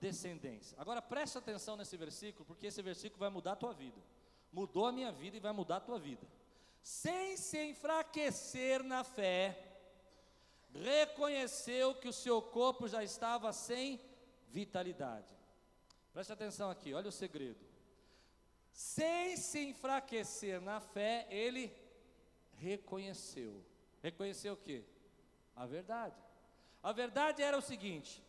[0.00, 0.76] descendência.
[0.80, 4.00] Agora preste atenção nesse versículo, porque esse versículo vai mudar a tua vida.
[4.50, 6.26] Mudou a minha vida e vai mudar a tua vida.
[6.82, 9.76] Sem se enfraquecer na fé,
[10.72, 14.00] reconheceu que o seu corpo já estava sem
[14.48, 15.34] vitalidade.
[16.12, 17.64] Preste atenção aqui, olha o segredo.
[18.72, 21.74] Sem se enfraquecer na fé, ele
[22.54, 23.64] reconheceu.
[24.02, 24.84] Reconheceu o que?
[25.54, 26.25] A verdade.
[26.82, 28.22] A verdade era o seguinte: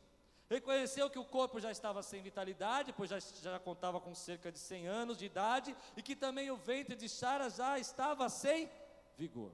[0.50, 4.60] reconheceu que o corpo já estava sem vitalidade, pois já, já contava com cerca de
[4.60, 8.70] 100 anos de idade, e que também o ventre de Sara já estava sem
[9.18, 9.52] vigor.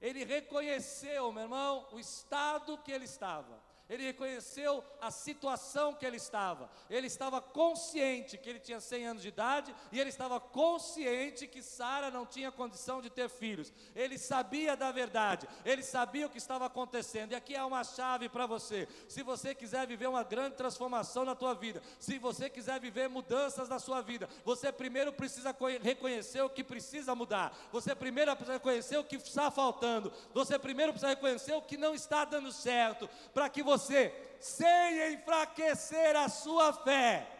[0.00, 6.16] Ele reconheceu, meu irmão, o estado que ele estava ele reconheceu a situação que ele
[6.16, 6.70] estava.
[6.88, 11.62] Ele estava consciente que ele tinha 100 anos de idade e ele estava consciente que
[11.62, 13.72] Sara não tinha condição de ter filhos.
[13.94, 17.32] Ele sabia da verdade, ele sabia o que estava acontecendo.
[17.32, 18.88] E aqui há uma chave para você.
[19.06, 23.68] Se você quiser viver uma grande transformação na tua vida, se você quiser viver mudanças
[23.68, 27.54] na sua vida, você primeiro precisa reconhecer o que precisa mudar.
[27.70, 30.10] Você primeiro precisa reconhecer o que está faltando.
[30.32, 35.14] Você primeiro precisa reconhecer o que não está dando certo, para que você você, sem
[35.14, 37.30] enfraquecer a sua fé.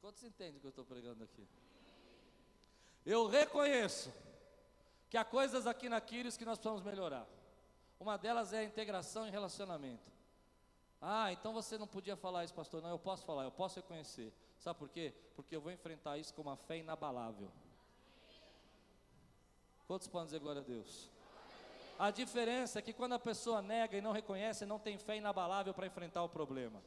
[0.00, 1.46] Quantos entendem o que eu estou pregando aqui?
[3.06, 4.12] Eu reconheço
[5.08, 7.26] que há coisas aqui na Quírios que nós precisamos melhorar.
[8.00, 10.12] Uma delas é a integração e relacionamento.
[11.00, 12.82] Ah, então você não podia falar isso, pastor.
[12.82, 14.32] Não, eu posso falar, eu posso reconhecer.
[14.58, 15.14] Sabe por quê?
[15.36, 17.50] Porque eu vou enfrentar isso com uma fé inabalável.
[19.86, 21.10] Quantos podem dizer glória a Deus?
[21.98, 25.72] A diferença é que quando a pessoa nega e não reconhece, não tem fé inabalável
[25.72, 26.82] para enfrentar o problema.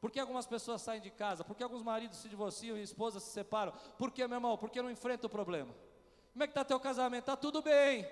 [0.00, 1.42] Por que algumas pessoas saem de casa?
[1.42, 3.72] Por que alguns maridos se divorciam e esposas se separam?
[3.98, 4.56] Por que, meu irmão?
[4.58, 5.74] Porque não enfrenta o problema.
[6.32, 7.22] Como é que está teu casamento?
[7.22, 8.06] Está tudo bem,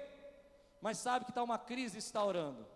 [0.80, 2.66] mas sabe que está uma crise instaurando.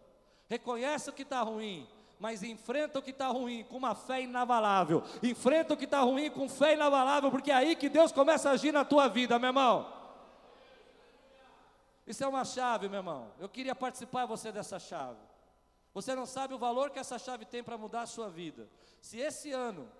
[0.48, 1.88] Reconhece o que está ruim,
[2.20, 5.02] mas enfrenta o que está ruim com uma fé inabalável.
[5.22, 8.52] Enfrenta o que está ruim com fé inabalável, porque é aí que Deus começa a
[8.52, 9.95] agir na tua vida, meu irmão.
[12.06, 13.32] Isso é uma chave, meu irmão.
[13.38, 15.20] Eu queria participar você dessa chave.
[15.92, 18.68] Você não sabe o valor que essa chave tem para mudar a sua vida.
[19.00, 19.90] Se esse ano,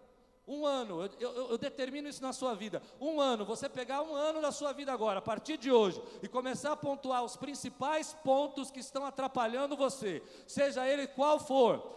[0.47, 4.15] um ano, eu, eu, eu, determino isso na sua vida, um ano, você pegar um
[4.15, 8.15] ano da sua vida agora, a partir de hoje, e começar a pontuar os principais
[8.23, 11.97] pontos que estão atrapalhando você, seja ele qual for,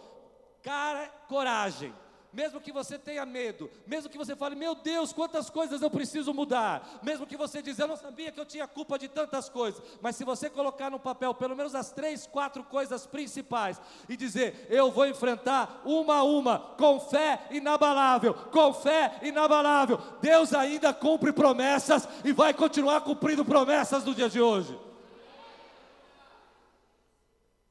[0.62, 1.94] cara, coragem,
[2.32, 6.32] mesmo que você tenha medo, mesmo que você fale, meu Deus, quantas coisas eu preciso
[6.32, 9.82] mudar, mesmo que você diz, eu não sabia que eu tinha culpa de tantas coisas,
[10.00, 14.66] mas se você colocar no papel pelo menos as três, quatro coisas principais e dizer,
[14.70, 21.32] eu vou enfrentar uma a uma, com fé inabalável, com fé inabalável, Deus ainda cumpre
[21.32, 24.78] promessas e vai continuar cumprindo promessas no dia de hoje.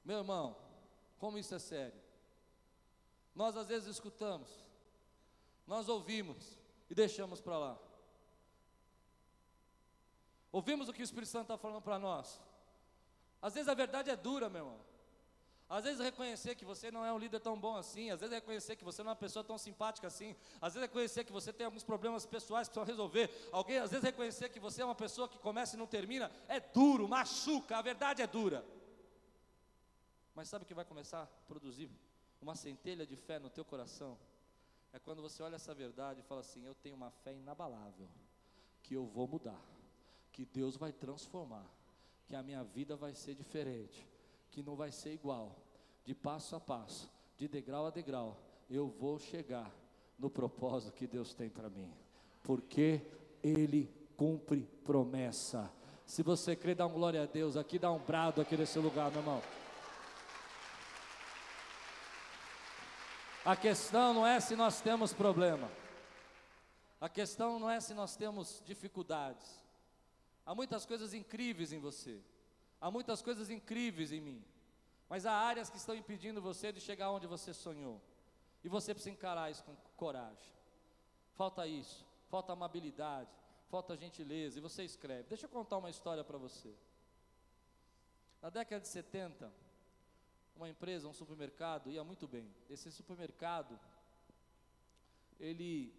[0.04, 0.56] Meu irmão,
[1.20, 2.09] como isso é sério?
[3.36, 4.50] Nós às vezes escutamos,
[5.66, 6.58] nós ouvimos
[6.90, 7.80] e deixamos para lá.
[10.52, 12.42] Ouvimos o que o Espírito Santo está falando para nós.
[13.42, 14.90] Às vezes a verdade é dura, meu irmão.
[15.70, 18.76] Às vezes reconhecer que você não é um líder tão bom assim, às vezes reconhecer
[18.76, 21.66] que você não é uma pessoa tão simpática assim, às vezes reconhecer que você tem
[21.66, 25.30] alguns problemas pessoais que precisam resolver, alguém, às vezes reconhecer que você é uma pessoa
[25.30, 28.66] que começa e não termina, é duro, machuca, a verdade é dura.
[30.34, 31.92] Mas sabe o que vai começar a produzir
[32.42, 34.18] uma centelha de fé no teu coração,
[34.92, 38.08] é quando você olha essa verdade e fala assim: Eu tenho uma fé inabalável,
[38.82, 39.62] que eu vou mudar,
[40.32, 41.66] que Deus vai transformar,
[42.26, 44.08] que a minha vida vai ser diferente,
[44.52, 45.56] que não vai ser igual,
[46.06, 48.38] de passo a passo, de degrau a degrau,
[48.70, 49.72] eu vou chegar
[50.18, 51.92] no propósito que Deus tem para mim,
[52.44, 53.02] porque
[53.44, 55.72] Ele cumpre promessa.
[56.06, 59.12] Se você crê, dá um glória a Deus aqui, dá um brado aqui nesse lugar,
[59.12, 59.42] meu irmão.
[63.46, 65.72] A questão não é se nós temos problema.
[67.00, 69.64] A questão não é se nós temos dificuldades.
[70.46, 72.20] Há muitas coisas incríveis em você.
[72.82, 74.44] Há muitas coisas incríveis em mim.
[75.08, 78.02] Mas há áreas que estão impedindo você de chegar onde você sonhou.
[78.64, 80.54] E você precisa encarar isso com coragem.
[81.36, 83.30] Falta isso, falta amabilidade,
[83.70, 84.60] falta gentileza.
[84.60, 85.30] E você escreve.
[85.30, 86.74] Deixa eu contar uma história para você.
[88.42, 89.52] Na década de 70,
[90.60, 92.54] uma empresa, um supermercado, ia muito bem.
[92.70, 93.80] Esse supermercado,
[95.40, 95.94] ele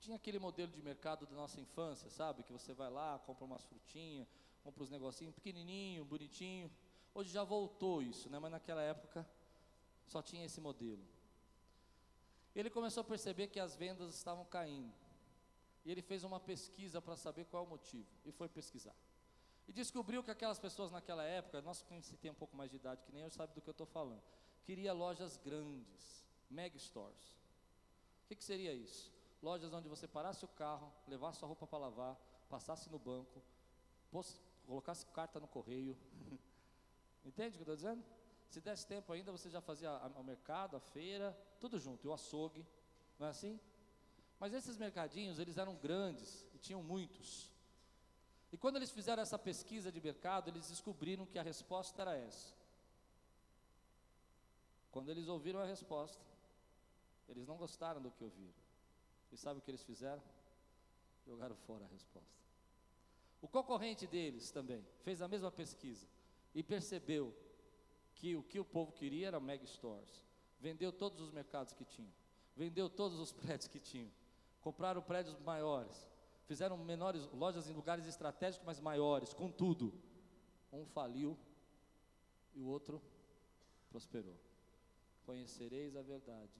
[0.00, 2.42] tinha aquele modelo de mercado da nossa infância, sabe?
[2.42, 4.26] Que você vai lá, compra umas frutinhas,
[4.64, 6.70] compra uns negocinhos pequenininho, bonitinho.
[7.14, 8.38] Hoje já voltou isso, né?
[8.38, 9.28] Mas naquela época
[10.06, 11.04] só tinha esse modelo.
[12.54, 14.92] Ele começou a perceber que as vendas estavam caindo.
[15.84, 18.08] E ele fez uma pesquisa para saber qual é o motivo.
[18.24, 18.94] E foi pesquisar.
[19.68, 23.04] E descobriu que aquelas pessoas naquela época, nós que tem um pouco mais de idade
[23.04, 24.22] que nem eu, sabe do que eu estou falando,
[24.64, 27.36] queria lojas grandes, mega stores.
[28.24, 29.12] O que, que seria isso?
[29.42, 32.16] Lojas onde você parasse o carro, levasse sua roupa para lavar,
[32.48, 33.42] passasse no banco,
[34.66, 35.96] colocasse carta no correio.
[37.24, 38.02] Entende o que eu estou dizendo?
[38.48, 42.14] Se desse tempo ainda, você já fazia o mercado, a feira, tudo junto, e o
[42.14, 42.66] açougue,
[43.18, 43.60] não é assim?
[44.40, 47.52] Mas esses mercadinhos, eles eram grandes e tinham muitos.
[48.52, 52.54] E quando eles fizeram essa pesquisa de mercado, eles descobriram que a resposta era essa.
[54.90, 56.24] Quando eles ouviram a resposta,
[57.28, 58.54] eles não gostaram do que ouviram.
[59.30, 60.22] E sabe o que eles fizeram?
[61.26, 62.38] Jogaram fora a resposta.
[63.42, 66.06] O concorrente deles também fez a mesma pesquisa
[66.54, 67.34] e percebeu
[68.14, 70.24] que o que o povo queria era mega stores.
[70.58, 72.12] Vendeu todos os mercados que tinham,
[72.56, 74.10] vendeu todos os prédios que tinham,
[74.60, 76.08] compraram prédios maiores,
[76.48, 79.92] fizeram menores lojas em lugares estratégicos, mas maiores, com tudo.
[80.72, 81.38] Um faliu
[82.54, 83.00] e o outro
[83.90, 84.34] prosperou.
[85.26, 86.50] Conhecereis a verdade.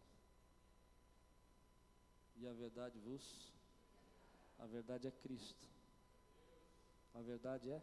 [2.37, 3.51] E a verdade vos
[4.59, 5.69] a verdade é Cristo.
[7.15, 7.81] A verdade é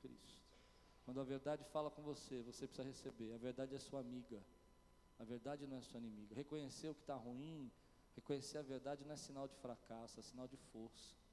[0.00, 0.42] Cristo.
[1.04, 3.34] Quando a verdade fala com você, você precisa receber.
[3.34, 4.42] A verdade é sua amiga.
[5.18, 6.34] A verdade não é sua inimiga.
[6.34, 7.70] Reconhecer o que está ruim,
[8.16, 11.23] reconhecer a verdade não é sinal de fracasso, é sinal de força.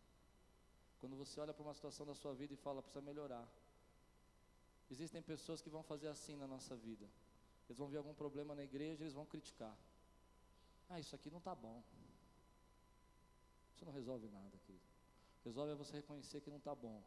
[1.01, 3.45] Quando você olha para uma situação da sua vida e fala, precisa melhorar.
[4.89, 7.09] Existem pessoas que vão fazer assim na nossa vida.
[7.67, 9.75] Eles vão ver algum problema na igreja, eles vão criticar.
[10.89, 11.81] Ah, isso aqui não está bom.
[13.73, 14.85] Isso não resolve nada, querido.
[15.43, 17.01] Resolve é você reconhecer que não está bom.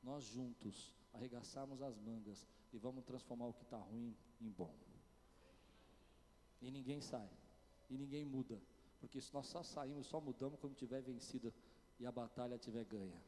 [0.00, 4.72] Nós juntos arregaçarmos as mangas e vamos transformar o que está ruim em bom.
[6.60, 7.28] E ninguém sai,
[7.90, 8.60] e ninguém muda,
[9.00, 11.52] porque nós só saímos, só mudamos quando tiver vencido
[11.98, 13.20] e a batalha tiver ganha.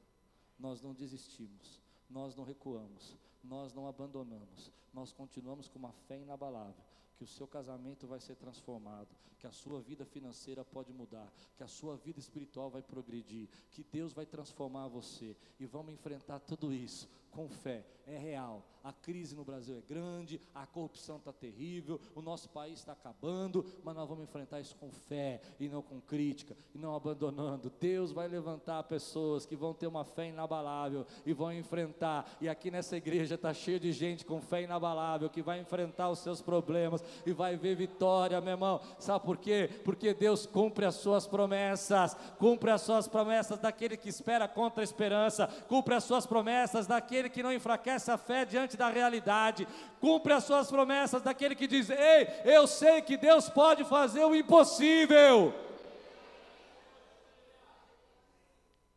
[0.58, 6.84] Nós não desistimos, nós não recuamos, nós não abandonamos, nós continuamos com uma fé inabalável
[7.16, 11.62] que o seu casamento vai ser transformado, que a sua vida financeira pode mudar, que
[11.62, 16.72] a sua vida espiritual vai progredir, que Deus vai transformar você e vamos enfrentar tudo
[16.72, 18.64] isso com fé, é real.
[18.86, 23.66] A crise no Brasil é grande, a corrupção está terrível, o nosso país está acabando,
[23.82, 27.72] mas nós vamos enfrentar isso com fé e não com crítica, e não abandonando.
[27.80, 32.30] Deus vai levantar pessoas que vão ter uma fé inabalável e vão enfrentar.
[32.40, 36.20] E aqui nessa igreja está cheio de gente com fé inabalável que vai enfrentar os
[36.20, 38.80] seus problemas e vai ver vitória, meu irmão.
[39.00, 39.68] Sabe por quê?
[39.84, 44.84] Porque Deus cumpre as suas promessas, cumpre as suas promessas daquele que espera contra a
[44.84, 49.66] esperança, cumpre as suas promessas daquele que não enfraquece a fé diante da realidade,
[50.00, 54.34] cumpre as suas promessas daquele que diz: Ei, eu sei que Deus pode fazer o
[54.34, 55.52] impossível.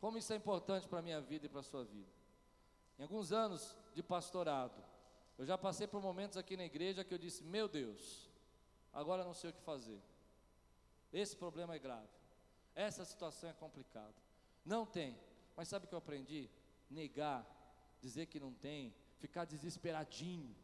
[0.00, 2.08] Como isso é importante para a minha vida e para a sua vida.
[2.98, 4.82] Em alguns anos de pastorado,
[5.38, 8.30] eu já passei por momentos aqui na igreja que eu disse: Meu Deus,
[8.92, 10.00] agora não sei o que fazer.
[11.12, 12.08] Esse problema é grave.
[12.74, 14.14] Essa situação é complicada.
[14.64, 15.18] Não tem.
[15.56, 16.48] Mas sabe o que eu aprendi?
[16.90, 17.44] Negar
[18.00, 20.54] dizer que não tem, ficar desesperadinho,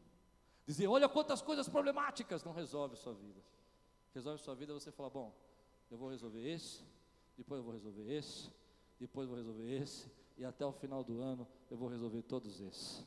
[0.66, 3.40] dizer, olha quantas coisas problemáticas, não resolve a sua vida.
[4.14, 5.32] Resolve a sua vida você fala, bom,
[5.90, 6.82] eu vou resolver esse,
[7.36, 8.50] depois eu vou resolver esse,
[8.98, 12.60] depois eu vou resolver esse, e até o final do ano eu vou resolver todos
[12.60, 13.04] esses.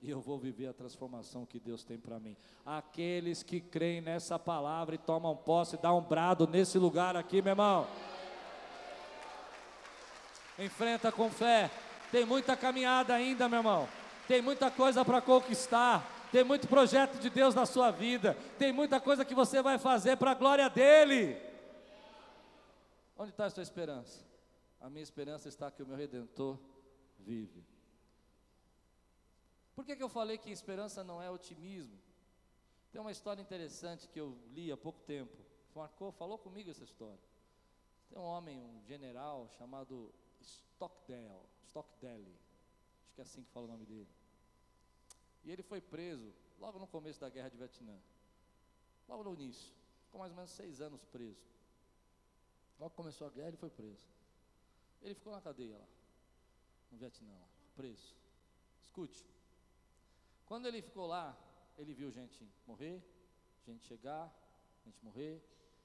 [0.00, 2.36] E eu vou viver a transformação que Deus tem para mim.
[2.64, 7.50] Aqueles que creem nessa palavra e tomam posse, dá um brado nesse lugar aqui, meu
[7.50, 7.86] irmão.
[10.56, 11.70] Enfrenta com fé.
[12.10, 13.88] Tem muita caminhada ainda, meu irmão.
[14.26, 16.06] Tem muita coisa para conquistar.
[16.30, 18.36] Tem muito projeto de Deus na sua vida.
[18.58, 21.36] Tem muita coisa que você vai fazer para a glória dEle.
[23.16, 24.24] Onde está a sua esperança?
[24.80, 26.58] A minha esperança está que o meu Redentor
[27.18, 27.64] vive.
[29.74, 31.98] Por que, que eu falei que esperança não é otimismo?
[32.90, 35.36] Tem uma história interessante que eu li há pouco tempo.
[35.74, 37.18] Marcou, falou comigo essa história.
[38.08, 41.57] Tem um homem, um general chamado Stockdale.
[41.68, 42.36] Stockdale,
[43.04, 44.08] acho que é assim que fala o nome dele.
[45.44, 47.96] E ele foi preso logo no começo da guerra de Vietnã,
[49.08, 49.72] logo no início,
[50.04, 51.46] ficou mais ou menos seis anos preso.
[52.78, 54.06] Logo começou a guerra, ele foi preso.
[55.02, 55.86] Ele ficou na cadeia lá,
[56.90, 58.16] no Vietnã, lá, preso.
[58.84, 59.24] Escute,
[60.46, 61.36] quando ele ficou lá,
[61.76, 63.02] ele viu gente morrer,
[63.66, 64.32] gente chegar,
[64.84, 65.42] gente morrer,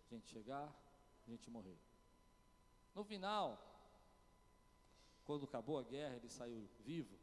[0.10, 0.74] gente chegar,
[1.28, 1.78] gente morrer.
[2.96, 3.73] No final,
[5.26, 7.18] quando acabou a guerra, ele saiu vivo.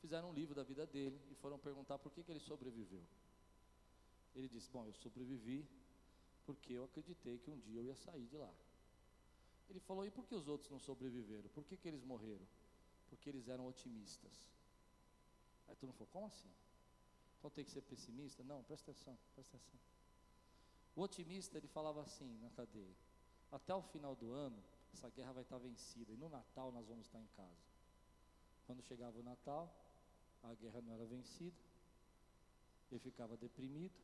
[0.00, 3.02] Fizeram um livro da vida dele e foram perguntar por que, que ele sobreviveu.
[4.34, 5.66] Ele disse: Bom, eu sobrevivi
[6.44, 8.52] porque eu acreditei que um dia eu ia sair de lá.
[9.68, 11.48] Ele falou: E por que os outros não sobreviveram?
[11.50, 12.46] Por que, que eles morreram?
[13.08, 14.50] Porque eles eram otimistas.
[15.68, 16.50] Aí todo mundo falou, como assim?
[17.38, 18.42] Então tem que ser pessimista?
[18.44, 19.80] Não, presta atenção, presta atenção.
[20.94, 22.94] O otimista, ele falava assim na cadeia,
[23.50, 24.62] até o final do ano,
[24.92, 27.64] essa guerra vai estar vencida, e no Natal nós vamos estar em casa.
[28.66, 29.74] Quando chegava o Natal,
[30.42, 31.56] a guerra não era vencida,
[32.90, 33.94] ele ficava deprimido,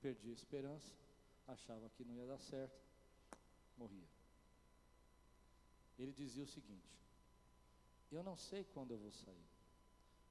[0.00, 0.92] perdia a esperança,
[1.46, 2.80] achava que não ia dar certo,
[3.76, 4.08] morria.
[5.98, 6.96] Ele dizia o seguinte:
[8.10, 9.48] Eu não sei quando eu vou sair,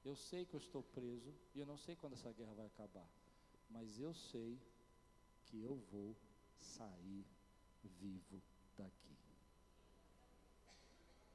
[0.04, 3.08] eu sei que eu estou preso e eu não sei quando essa guerra vai acabar,
[3.68, 4.58] mas eu sei
[5.44, 6.16] que eu vou
[6.60, 7.26] sair
[7.82, 8.42] vivo
[8.76, 9.17] daqui.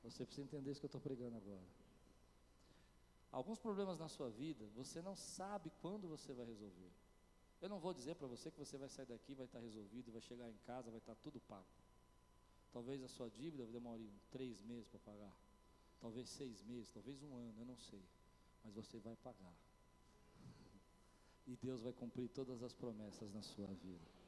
[0.04, 1.64] Você precisa entender isso que eu estou pregando agora.
[3.32, 6.92] Alguns problemas na sua vida, você não sabe quando você vai resolver.
[7.62, 10.22] Eu não vou dizer para você que você vai sair daqui, vai estar resolvido, vai
[10.22, 11.66] chegar em casa, vai estar tudo pago.
[12.74, 15.34] Talvez a sua dívida demore três meses para pagar,
[16.02, 18.04] talvez seis meses, talvez um ano, eu não sei.
[18.64, 19.56] Mas você vai pagar.
[21.46, 24.23] E Deus vai cumprir todas as promessas na sua vida.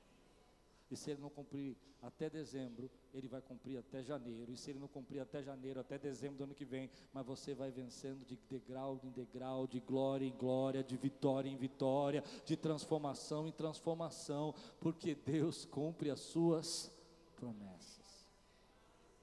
[0.90, 4.52] E se ele não cumprir até dezembro, ele vai cumprir até janeiro.
[4.52, 7.54] E se ele não cumprir até janeiro, até dezembro do ano que vem, mas você
[7.54, 12.56] vai vencendo de degrau em degrau, de glória em glória, de vitória em vitória, de
[12.56, 16.92] transformação em transformação, porque Deus cumpre as suas
[17.36, 18.28] promessas.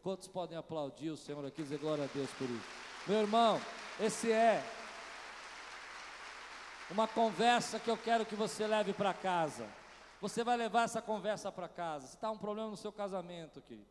[0.02, 2.68] Quantos podem aplaudir o Senhor aqui e dizer glória a Deus por isso?
[3.06, 3.60] Meu irmão,
[4.00, 4.62] esse é
[6.90, 9.82] uma conversa que eu quero que você leve para casa.
[10.23, 12.07] Você vai levar essa conversa para casa.
[12.07, 13.89] Se está um problema no seu casamento, querido,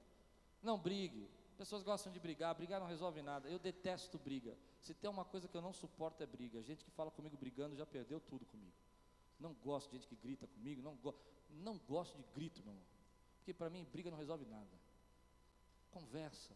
[0.64, 1.30] não brigue.
[1.58, 3.50] Pessoas gostam de brigar, brigar não resolve nada.
[3.50, 4.58] Eu detesto briga.
[4.80, 6.64] Se tem uma coisa que eu não suporto é briga.
[6.64, 8.72] Gente que fala comigo brigando já perdeu tudo comigo.
[9.42, 11.14] Não gosto de gente que grita comigo, não, go
[11.50, 12.88] não gosto de grito, meu irmão.
[13.40, 14.80] Porque para mim briga não resolve nada.
[15.92, 16.56] Conversa.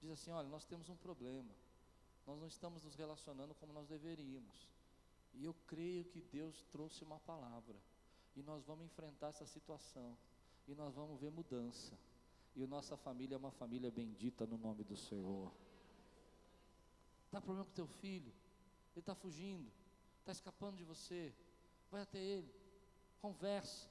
[0.00, 1.50] Diz assim: olha, nós temos um problema.
[2.24, 4.68] Nós não estamos nos relacionando como nós deveríamos.
[5.34, 7.74] E eu creio que Deus trouxe uma palavra.
[8.36, 10.16] E nós vamos enfrentar essa situação.
[10.66, 11.98] E nós vamos ver mudança.
[12.54, 15.52] E nossa família é uma família bendita no nome do Senhor.
[17.26, 18.32] Está problema com teu filho?
[18.92, 19.70] Ele está fugindo,
[20.20, 21.32] está escapando de você.
[21.90, 22.52] Vai até ele,
[23.20, 23.88] conversa.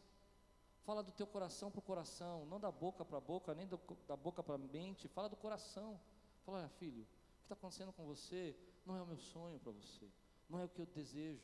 [0.84, 3.80] Fala do teu coração para o coração, não da boca para a boca, nem do,
[4.08, 5.08] da boca para a mente.
[5.08, 6.00] Fala do coração.
[6.46, 9.72] Fala, olha filho, o que está acontecendo com você não é o meu sonho para
[9.72, 10.10] você,
[10.50, 11.44] não é o que eu desejo,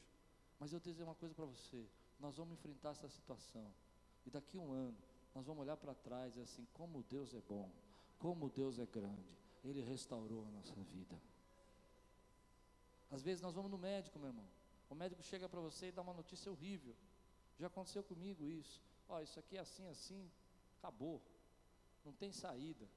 [0.57, 1.85] mas eu desejo uma coisa para você
[2.23, 3.69] nós vamos enfrentar essa situação.
[4.25, 4.97] E daqui a um ano,
[5.35, 7.69] nós vamos olhar para trás e assim, como Deus é bom,
[8.17, 11.21] como Deus é grande, Ele restaurou a nossa vida.
[13.11, 14.47] Às vezes nós vamos no médico, meu irmão.
[14.89, 16.95] O médico chega para você e dá uma notícia horrível.
[17.59, 18.81] Já aconteceu comigo isso.
[19.09, 20.31] Ó, oh, isso aqui é assim, assim,
[20.79, 21.21] acabou.
[22.05, 22.87] Não tem saída.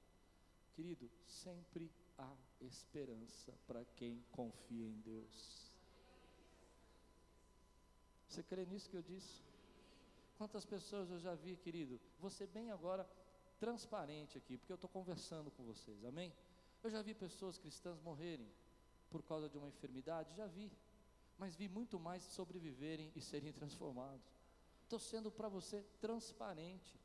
[0.72, 5.75] Querido, sempre há esperança para quem confia em Deus.
[8.36, 9.42] Você crê nisso que eu disse?
[10.36, 11.98] Quantas pessoas eu já vi, querido?
[12.20, 13.08] Você bem agora
[13.58, 16.30] transparente aqui, porque eu estou conversando com vocês, amém?
[16.84, 18.46] Eu já vi pessoas cristãs morrerem
[19.08, 20.70] por causa de uma enfermidade, já vi,
[21.38, 24.30] mas vi muito mais sobreviverem e serem transformados.
[24.82, 27.00] Estou sendo para você transparente.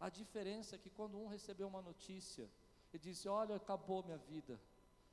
[0.00, 2.48] A diferença é que quando um recebeu uma notícia
[2.90, 4.58] e disse: Olha, acabou minha vida,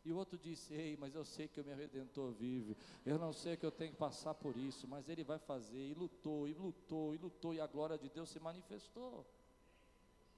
[0.07, 2.77] e o outro disse: Ei, mas eu sei que o meu redentor vive.
[3.05, 5.85] Eu não sei que eu tenho que passar por isso, mas ele vai fazer.
[5.85, 9.25] E lutou, e lutou, e lutou, e a glória de Deus se manifestou.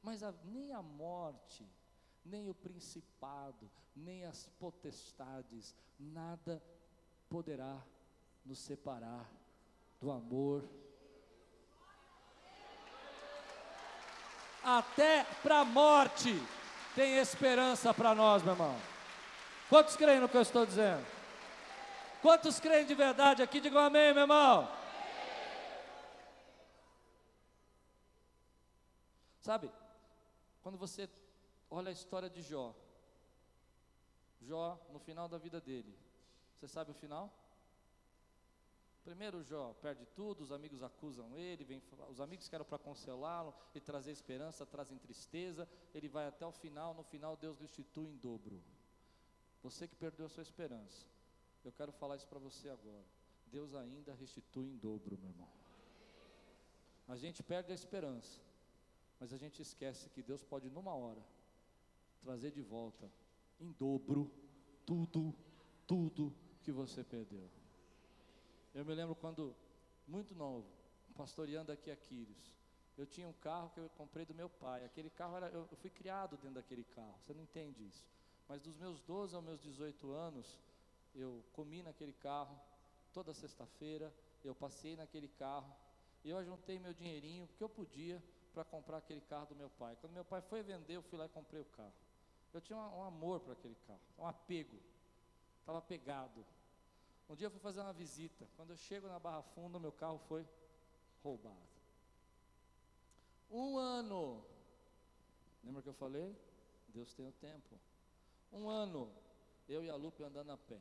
[0.01, 1.63] Mas a, nem a morte,
[2.25, 6.63] nem o principado, nem as potestades, nada
[7.29, 7.79] poderá
[8.43, 9.31] nos separar
[10.01, 10.67] do amor.
[14.63, 16.33] Até para a morte
[16.95, 18.98] tem esperança para nós, meu irmão.
[19.69, 21.05] Quantos creem no que eu estou dizendo?
[22.23, 23.61] Quantos creem de verdade aqui?
[23.61, 24.67] Digam amém, meu irmão.
[29.41, 29.71] Sabe,
[30.63, 31.07] quando você
[31.69, 32.75] olha a história de Jó,
[34.41, 35.97] Jó, no final da vida dele,
[36.57, 37.31] você sabe o final?
[39.03, 43.53] Primeiro Jó perde tudo, os amigos acusam ele, vem, os amigos que eram para consolá-lo
[43.73, 48.17] e trazer esperança, trazem tristeza, ele vai até o final, no final Deus restitui em
[48.17, 48.61] dobro.
[49.61, 51.05] Você que perdeu a sua esperança,
[51.63, 53.05] eu quero falar isso para você agora.
[53.47, 55.49] Deus ainda restitui em dobro, meu irmão.
[57.07, 58.39] A gente perde a esperança,
[59.19, 61.21] mas a gente esquece que Deus pode, numa hora,
[62.21, 63.11] trazer de volta,
[63.59, 64.31] em dobro,
[64.85, 65.35] tudo,
[65.87, 67.49] tudo que você perdeu.
[68.73, 69.55] Eu me lembro quando,
[70.07, 70.67] muito novo,
[71.15, 71.97] pastoreando aqui a
[72.99, 74.83] eu tinha um carro que eu comprei do meu pai.
[74.83, 77.15] Aquele carro era, eu fui criado dentro daquele carro.
[77.21, 78.05] Você não entende isso?
[78.49, 80.59] Mas dos meus 12 aos meus 18 anos,
[81.13, 82.59] eu comi naquele carro,
[83.13, 84.11] toda sexta-feira,
[84.43, 85.71] eu passei naquele carro,
[86.25, 88.21] eu ajuntei meu dinheirinho, porque eu podia,
[88.51, 89.95] para comprar aquele carro do meu pai.
[90.01, 91.93] Quando meu pai foi vender, eu fui lá e comprei o carro.
[92.51, 94.79] Eu tinha um, um amor para aquele carro, um apego,
[95.59, 96.43] estava pegado.
[97.29, 100.17] Um dia eu fui fazer uma visita, quando eu chego na Barra Funda, meu carro
[100.27, 100.43] foi
[101.23, 101.69] roubado.
[103.51, 104.43] Um ano,
[105.63, 106.35] lembra que eu falei?
[106.87, 107.79] Deus tem o tempo.
[108.51, 109.11] Um ano,
[109.67, 110.79] eu e a Lupe andando a pé.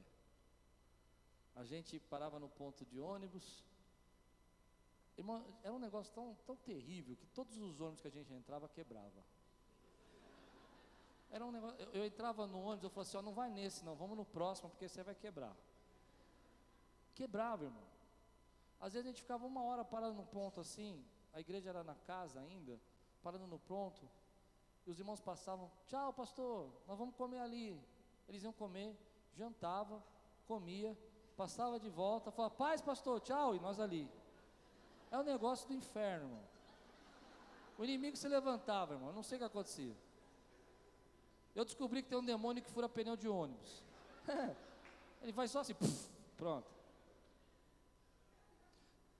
[1.55, 3.64] A gente parava no ponto de ônibus.
[5.62, 9.25] Era um negócio tão, tão terrível que todos os ônibus que a gente entrava quebrava.
[11.31, 13.85] Era um negócio, eu, eu entrava no ônibus, eu falava assim, ó, não vai nesse
[13.85, 15.55] não, vamos no próximo, porque você vai quebrar.
[17.14, 17.83] Quebrava, irmão.
[18.81, 21.05] Às vezes a gente ficava uma hora parado no ponto assim,
[21.35, 22.81] a igreja era na casa ainda,
[23.23, 24.09] parando no ponto,
[24.89, 27.78] e os irmãos passavam, tchau pastor, nós vamos comer ali.
[28.26, 28.97] Eles iam comer,
[29.36, 30.03] jantava,
[30.47, 30.97] comia,
[31.36, 34.11] passava de volta, falava, paz pastor, tchau, e nós ali.
[35.11, 36.43] É o um negócio do inferno, irmão.
[37.76, 39.95] O inimigo se levantava, irmão, não sei o que acontecia.
[41.55, 43.82] Eu descobri que tem um demônio que fura pneu de ônibus.
[45.20, 45.74] Ele faz só assim,
[46.34, 46.66] pronto.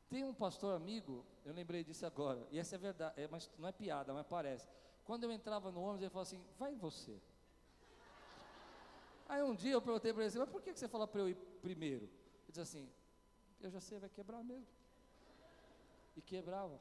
[0.09, 3.69] Tem um pastor amigo, eu lembrei disso agora, e essa é verdade, é, mas não
[3.69, 4.67] é piada, mas parece.
[5.09, 7.19] Quando eu entrava no ônibus, ele falou assim: vai você.
[9.27, 11.31] Aí um dia eu perguntei para ele assim, mas por que você fala para eu
[11.31, 12.05] ir primeiro?
[12.05, 12.87] Ele disse assim,
[13.59, 14.67] eu já sei, vai quebrar mesmo.
[16.15, 16.79] E quebrava.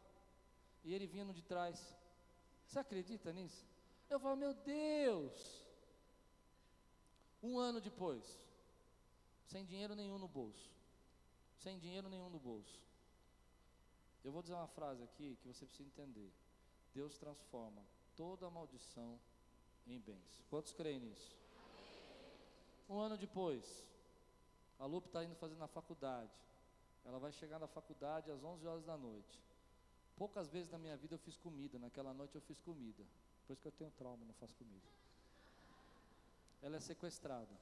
[0.83, 1.95] E ele vindo de trás.
[2.65, 3.65] Você acredita nisso?
[4.09, 5.65] Eu falo, meu Deus!
[7.41, 8.37] Um ano depois,
[9.45, 10.69] sem dinheiro nenhum no bolso.
[11.59, 12.77] Sem dinheiro nenhum no bolso.
[14.21, 16.29] Eu vou dizer uma frase aqui que você precisa entender.
[16.93, 17.81] Deus transforma
[18.17, 19.17] toda maldição
[19.85, 20.43] em bens.
[20.49, 21.37] Quantos creem nisso?
[22.89, 23.85] Um ano depois,
[24.79, 26.31] a Lupe está indo fazer na faculdade.
[27.05, 29.39] Ela vai chegar na faculdade às 11 horas da noite.
[30.17, 31.77] Poucas vezes na minha vida eu fiz comida.
[31.77, 33.03] Naquela noite eu fiz comida.
[33.45, 34.87] Por isso que eu tenho trauma, não faço comida.
[36.61, 37.55] Ela é sequestrada.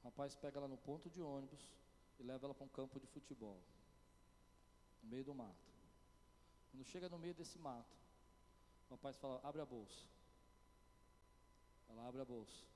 [0.00, 1.60] O rapaz pega ela no ponto de ônibus
[2.20, 3.58] e leva ela para um campo de futebol
[5.02, 5.75] no meio do mato.
[6.76, 7.96] Quando chega no meio desse mato,
[8.90, 10.04] o rapaz fala: abre a bolsa.
[11.88, 12.66] Ela abre a bolsa.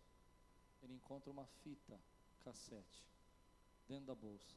[0.82, 2.00] Ele encontra uma fita
[2.42, 3.04] cassete
[3.86, 4.56] dentro da bolsa.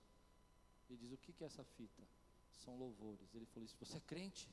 [0.90, 2.02] Ele diz: O que, é essa fita?
[2.54, 3.36] São louvores.
[3.36, 4.50] Ele falou: Você é crente?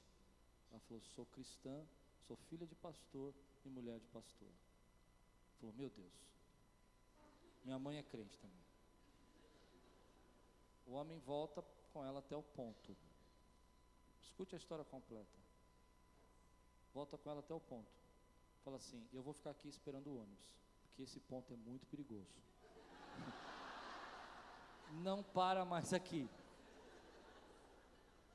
[0.72, 1.86] Ela falou: Sou cristã,
[2.26, 3.32] sou filha de pastor
[3.64, 4.48] e mulher de pastor.
[4.48, 6.12] Ele falou: Meu Deus,
[7.62, 8.64] minha mãe é crente também.
[10.84, 11.62] O homem volta
[11.92, 12.96] com ela até o ponto.
[14.30, 15.38] Escute a história completa.
[16.94, 17.90] Volta com ela até o ponto.
[18.64, 20.48] Fala assim: Eu vou ficar aqui esperando o ônibus,
[20.86, 22.32] porque esse ponto é muito perigoso.
[25.02, 26.28] Não para mais aqui.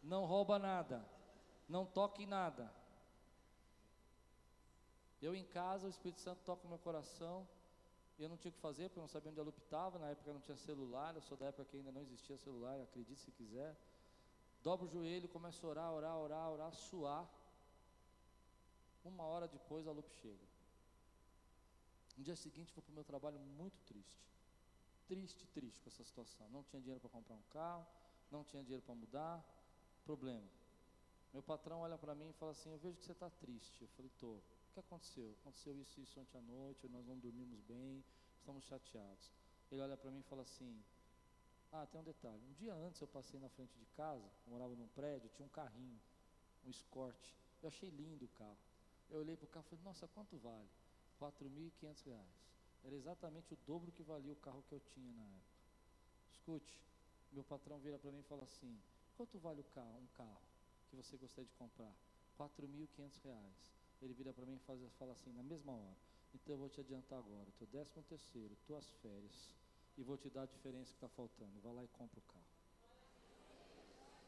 [0.04, 1.04] Não rouba nada.
[1.68, 2.72] Não toque em nada.
[5.22, 7.48] Eu em casa, o Espírito Santo toca o meu coração.
[8.18, 10.00] Eu não tinha o que fazer, porque eu não sabia onde ela optava.
[10.00, 11.16] Na época não tinha celular.
[11.16, 13.76] Eu sou da época que ainda não existia celular, acredite se quiser.
[14.66, 17.30] Dobro o joelho, começo a orar, orar, orar, orar, suar.
[19.04, 20.44] Uma hora depois a Lupe chega.
[22.18, 24.28] No dia seguinte vou para o meu trabalho muito triste.
[25.08, 26.50] Triste, triste com essa situação.
[26.50, 27.86] Não tinha dinheiro para comprar um carro,
[28.32, 29.46] não tinha dinheiro para mudar.
[30.04, 30.50] Problema.
[31.32, 33.84] Meu patrão olha para mim e fala assim: Eu vejo que você está triste.
[33.84, 34.32] Eu falei: Tô.
[34.32, 35.38] O que aconteceu?
[35.42, 38.04] Aconteceu isso, isso ontem à noite, nós não dormimos bem,
[38.40, 39.32] estamos chateados.
[39.72, 40.84] Ele olha para mim e fala assim:
[41.76, 42.42] ah, tem um detalhe.
[42.50, 46.00] Um dia antes eu passei na frente de casa, morava num prédio, tinha um carrinho,
[46.66, 47.20] um Escort.
[47.62, 48.58] Eu achei lindo o carro.
[49.10, 50.70] Eu olhei para o carro e falei, nossa, quanto vale?
[51.20, 51.28] R$
[52.06, 52.56] reais.
[52.84, 55.56] Era exatamente o dobro que valia o carro que eu tinha na época.
[56.30, 56.82] Escute,
[57.32, 58.80] meu patrão vira para mim e fala assim,
[59.18, 60.42] quanto vale o carro, um carro
[60.90, 61.94] que você gostaria de comprar?
[62.40, 62.50] R$
[63.24, 63.56] reais.
[64.02, 65.98] Ele vira para mim e fala assim, na mesma hora,
[66.34, 69.56] então eu vou te adiantar agora, teu décimo terceiro, tuas férias,
[69.98, 71.60] e vou te dar a diferença que está faltando.
[71.64, 72.46] Vai lá e compra o carro.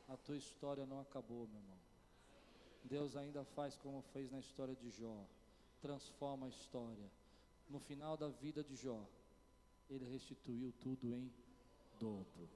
[0.07, 1.77] A tua história não acabou, meu irmão.
[2.83, 5.25] Deus ainda faz como fez na história de Jó.
[5.81, 7.11] Transforma a história.
[7.69, 9.05] No final da vida de Jó,
[9.89, 11.31] ele restituiu tudo em
[11.99, 12.49] dobro.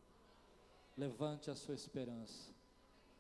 [0.96, 2.54] Levante a sua esperança.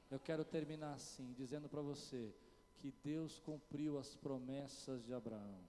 [0.09, 2.33] Eu quero terminar assim, dizendo para você
[2.79, 5.59] que Deus cumpriu as promessas de Abraão.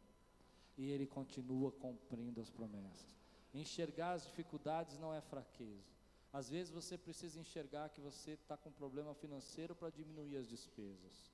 [0.78, 3.21] E ele continua cumprindo as promessas.
[3.55, 5.92] Enxergar as dificuldades não é fraqueza.
[6.32, 11.30] Às vezes você precisa enxergar que você está com problema financeiro para diminuir as despesas.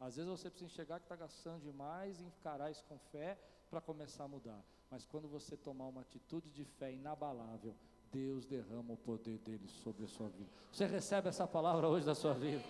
[0.00, 3.38] Às vezes você precisa enxergar que está gastando demais e encarar isso com fé
[3.70, 4.60] para começar a mudar.
[4.90, 7.76] Mas quando você tomar uma atitude de fé inabalável,
[8.10, 10.50] Deus derrama o poder dele sobre a sua vida.
[10.72, 12.64] Você recebe essa palavra hoje da sua vida?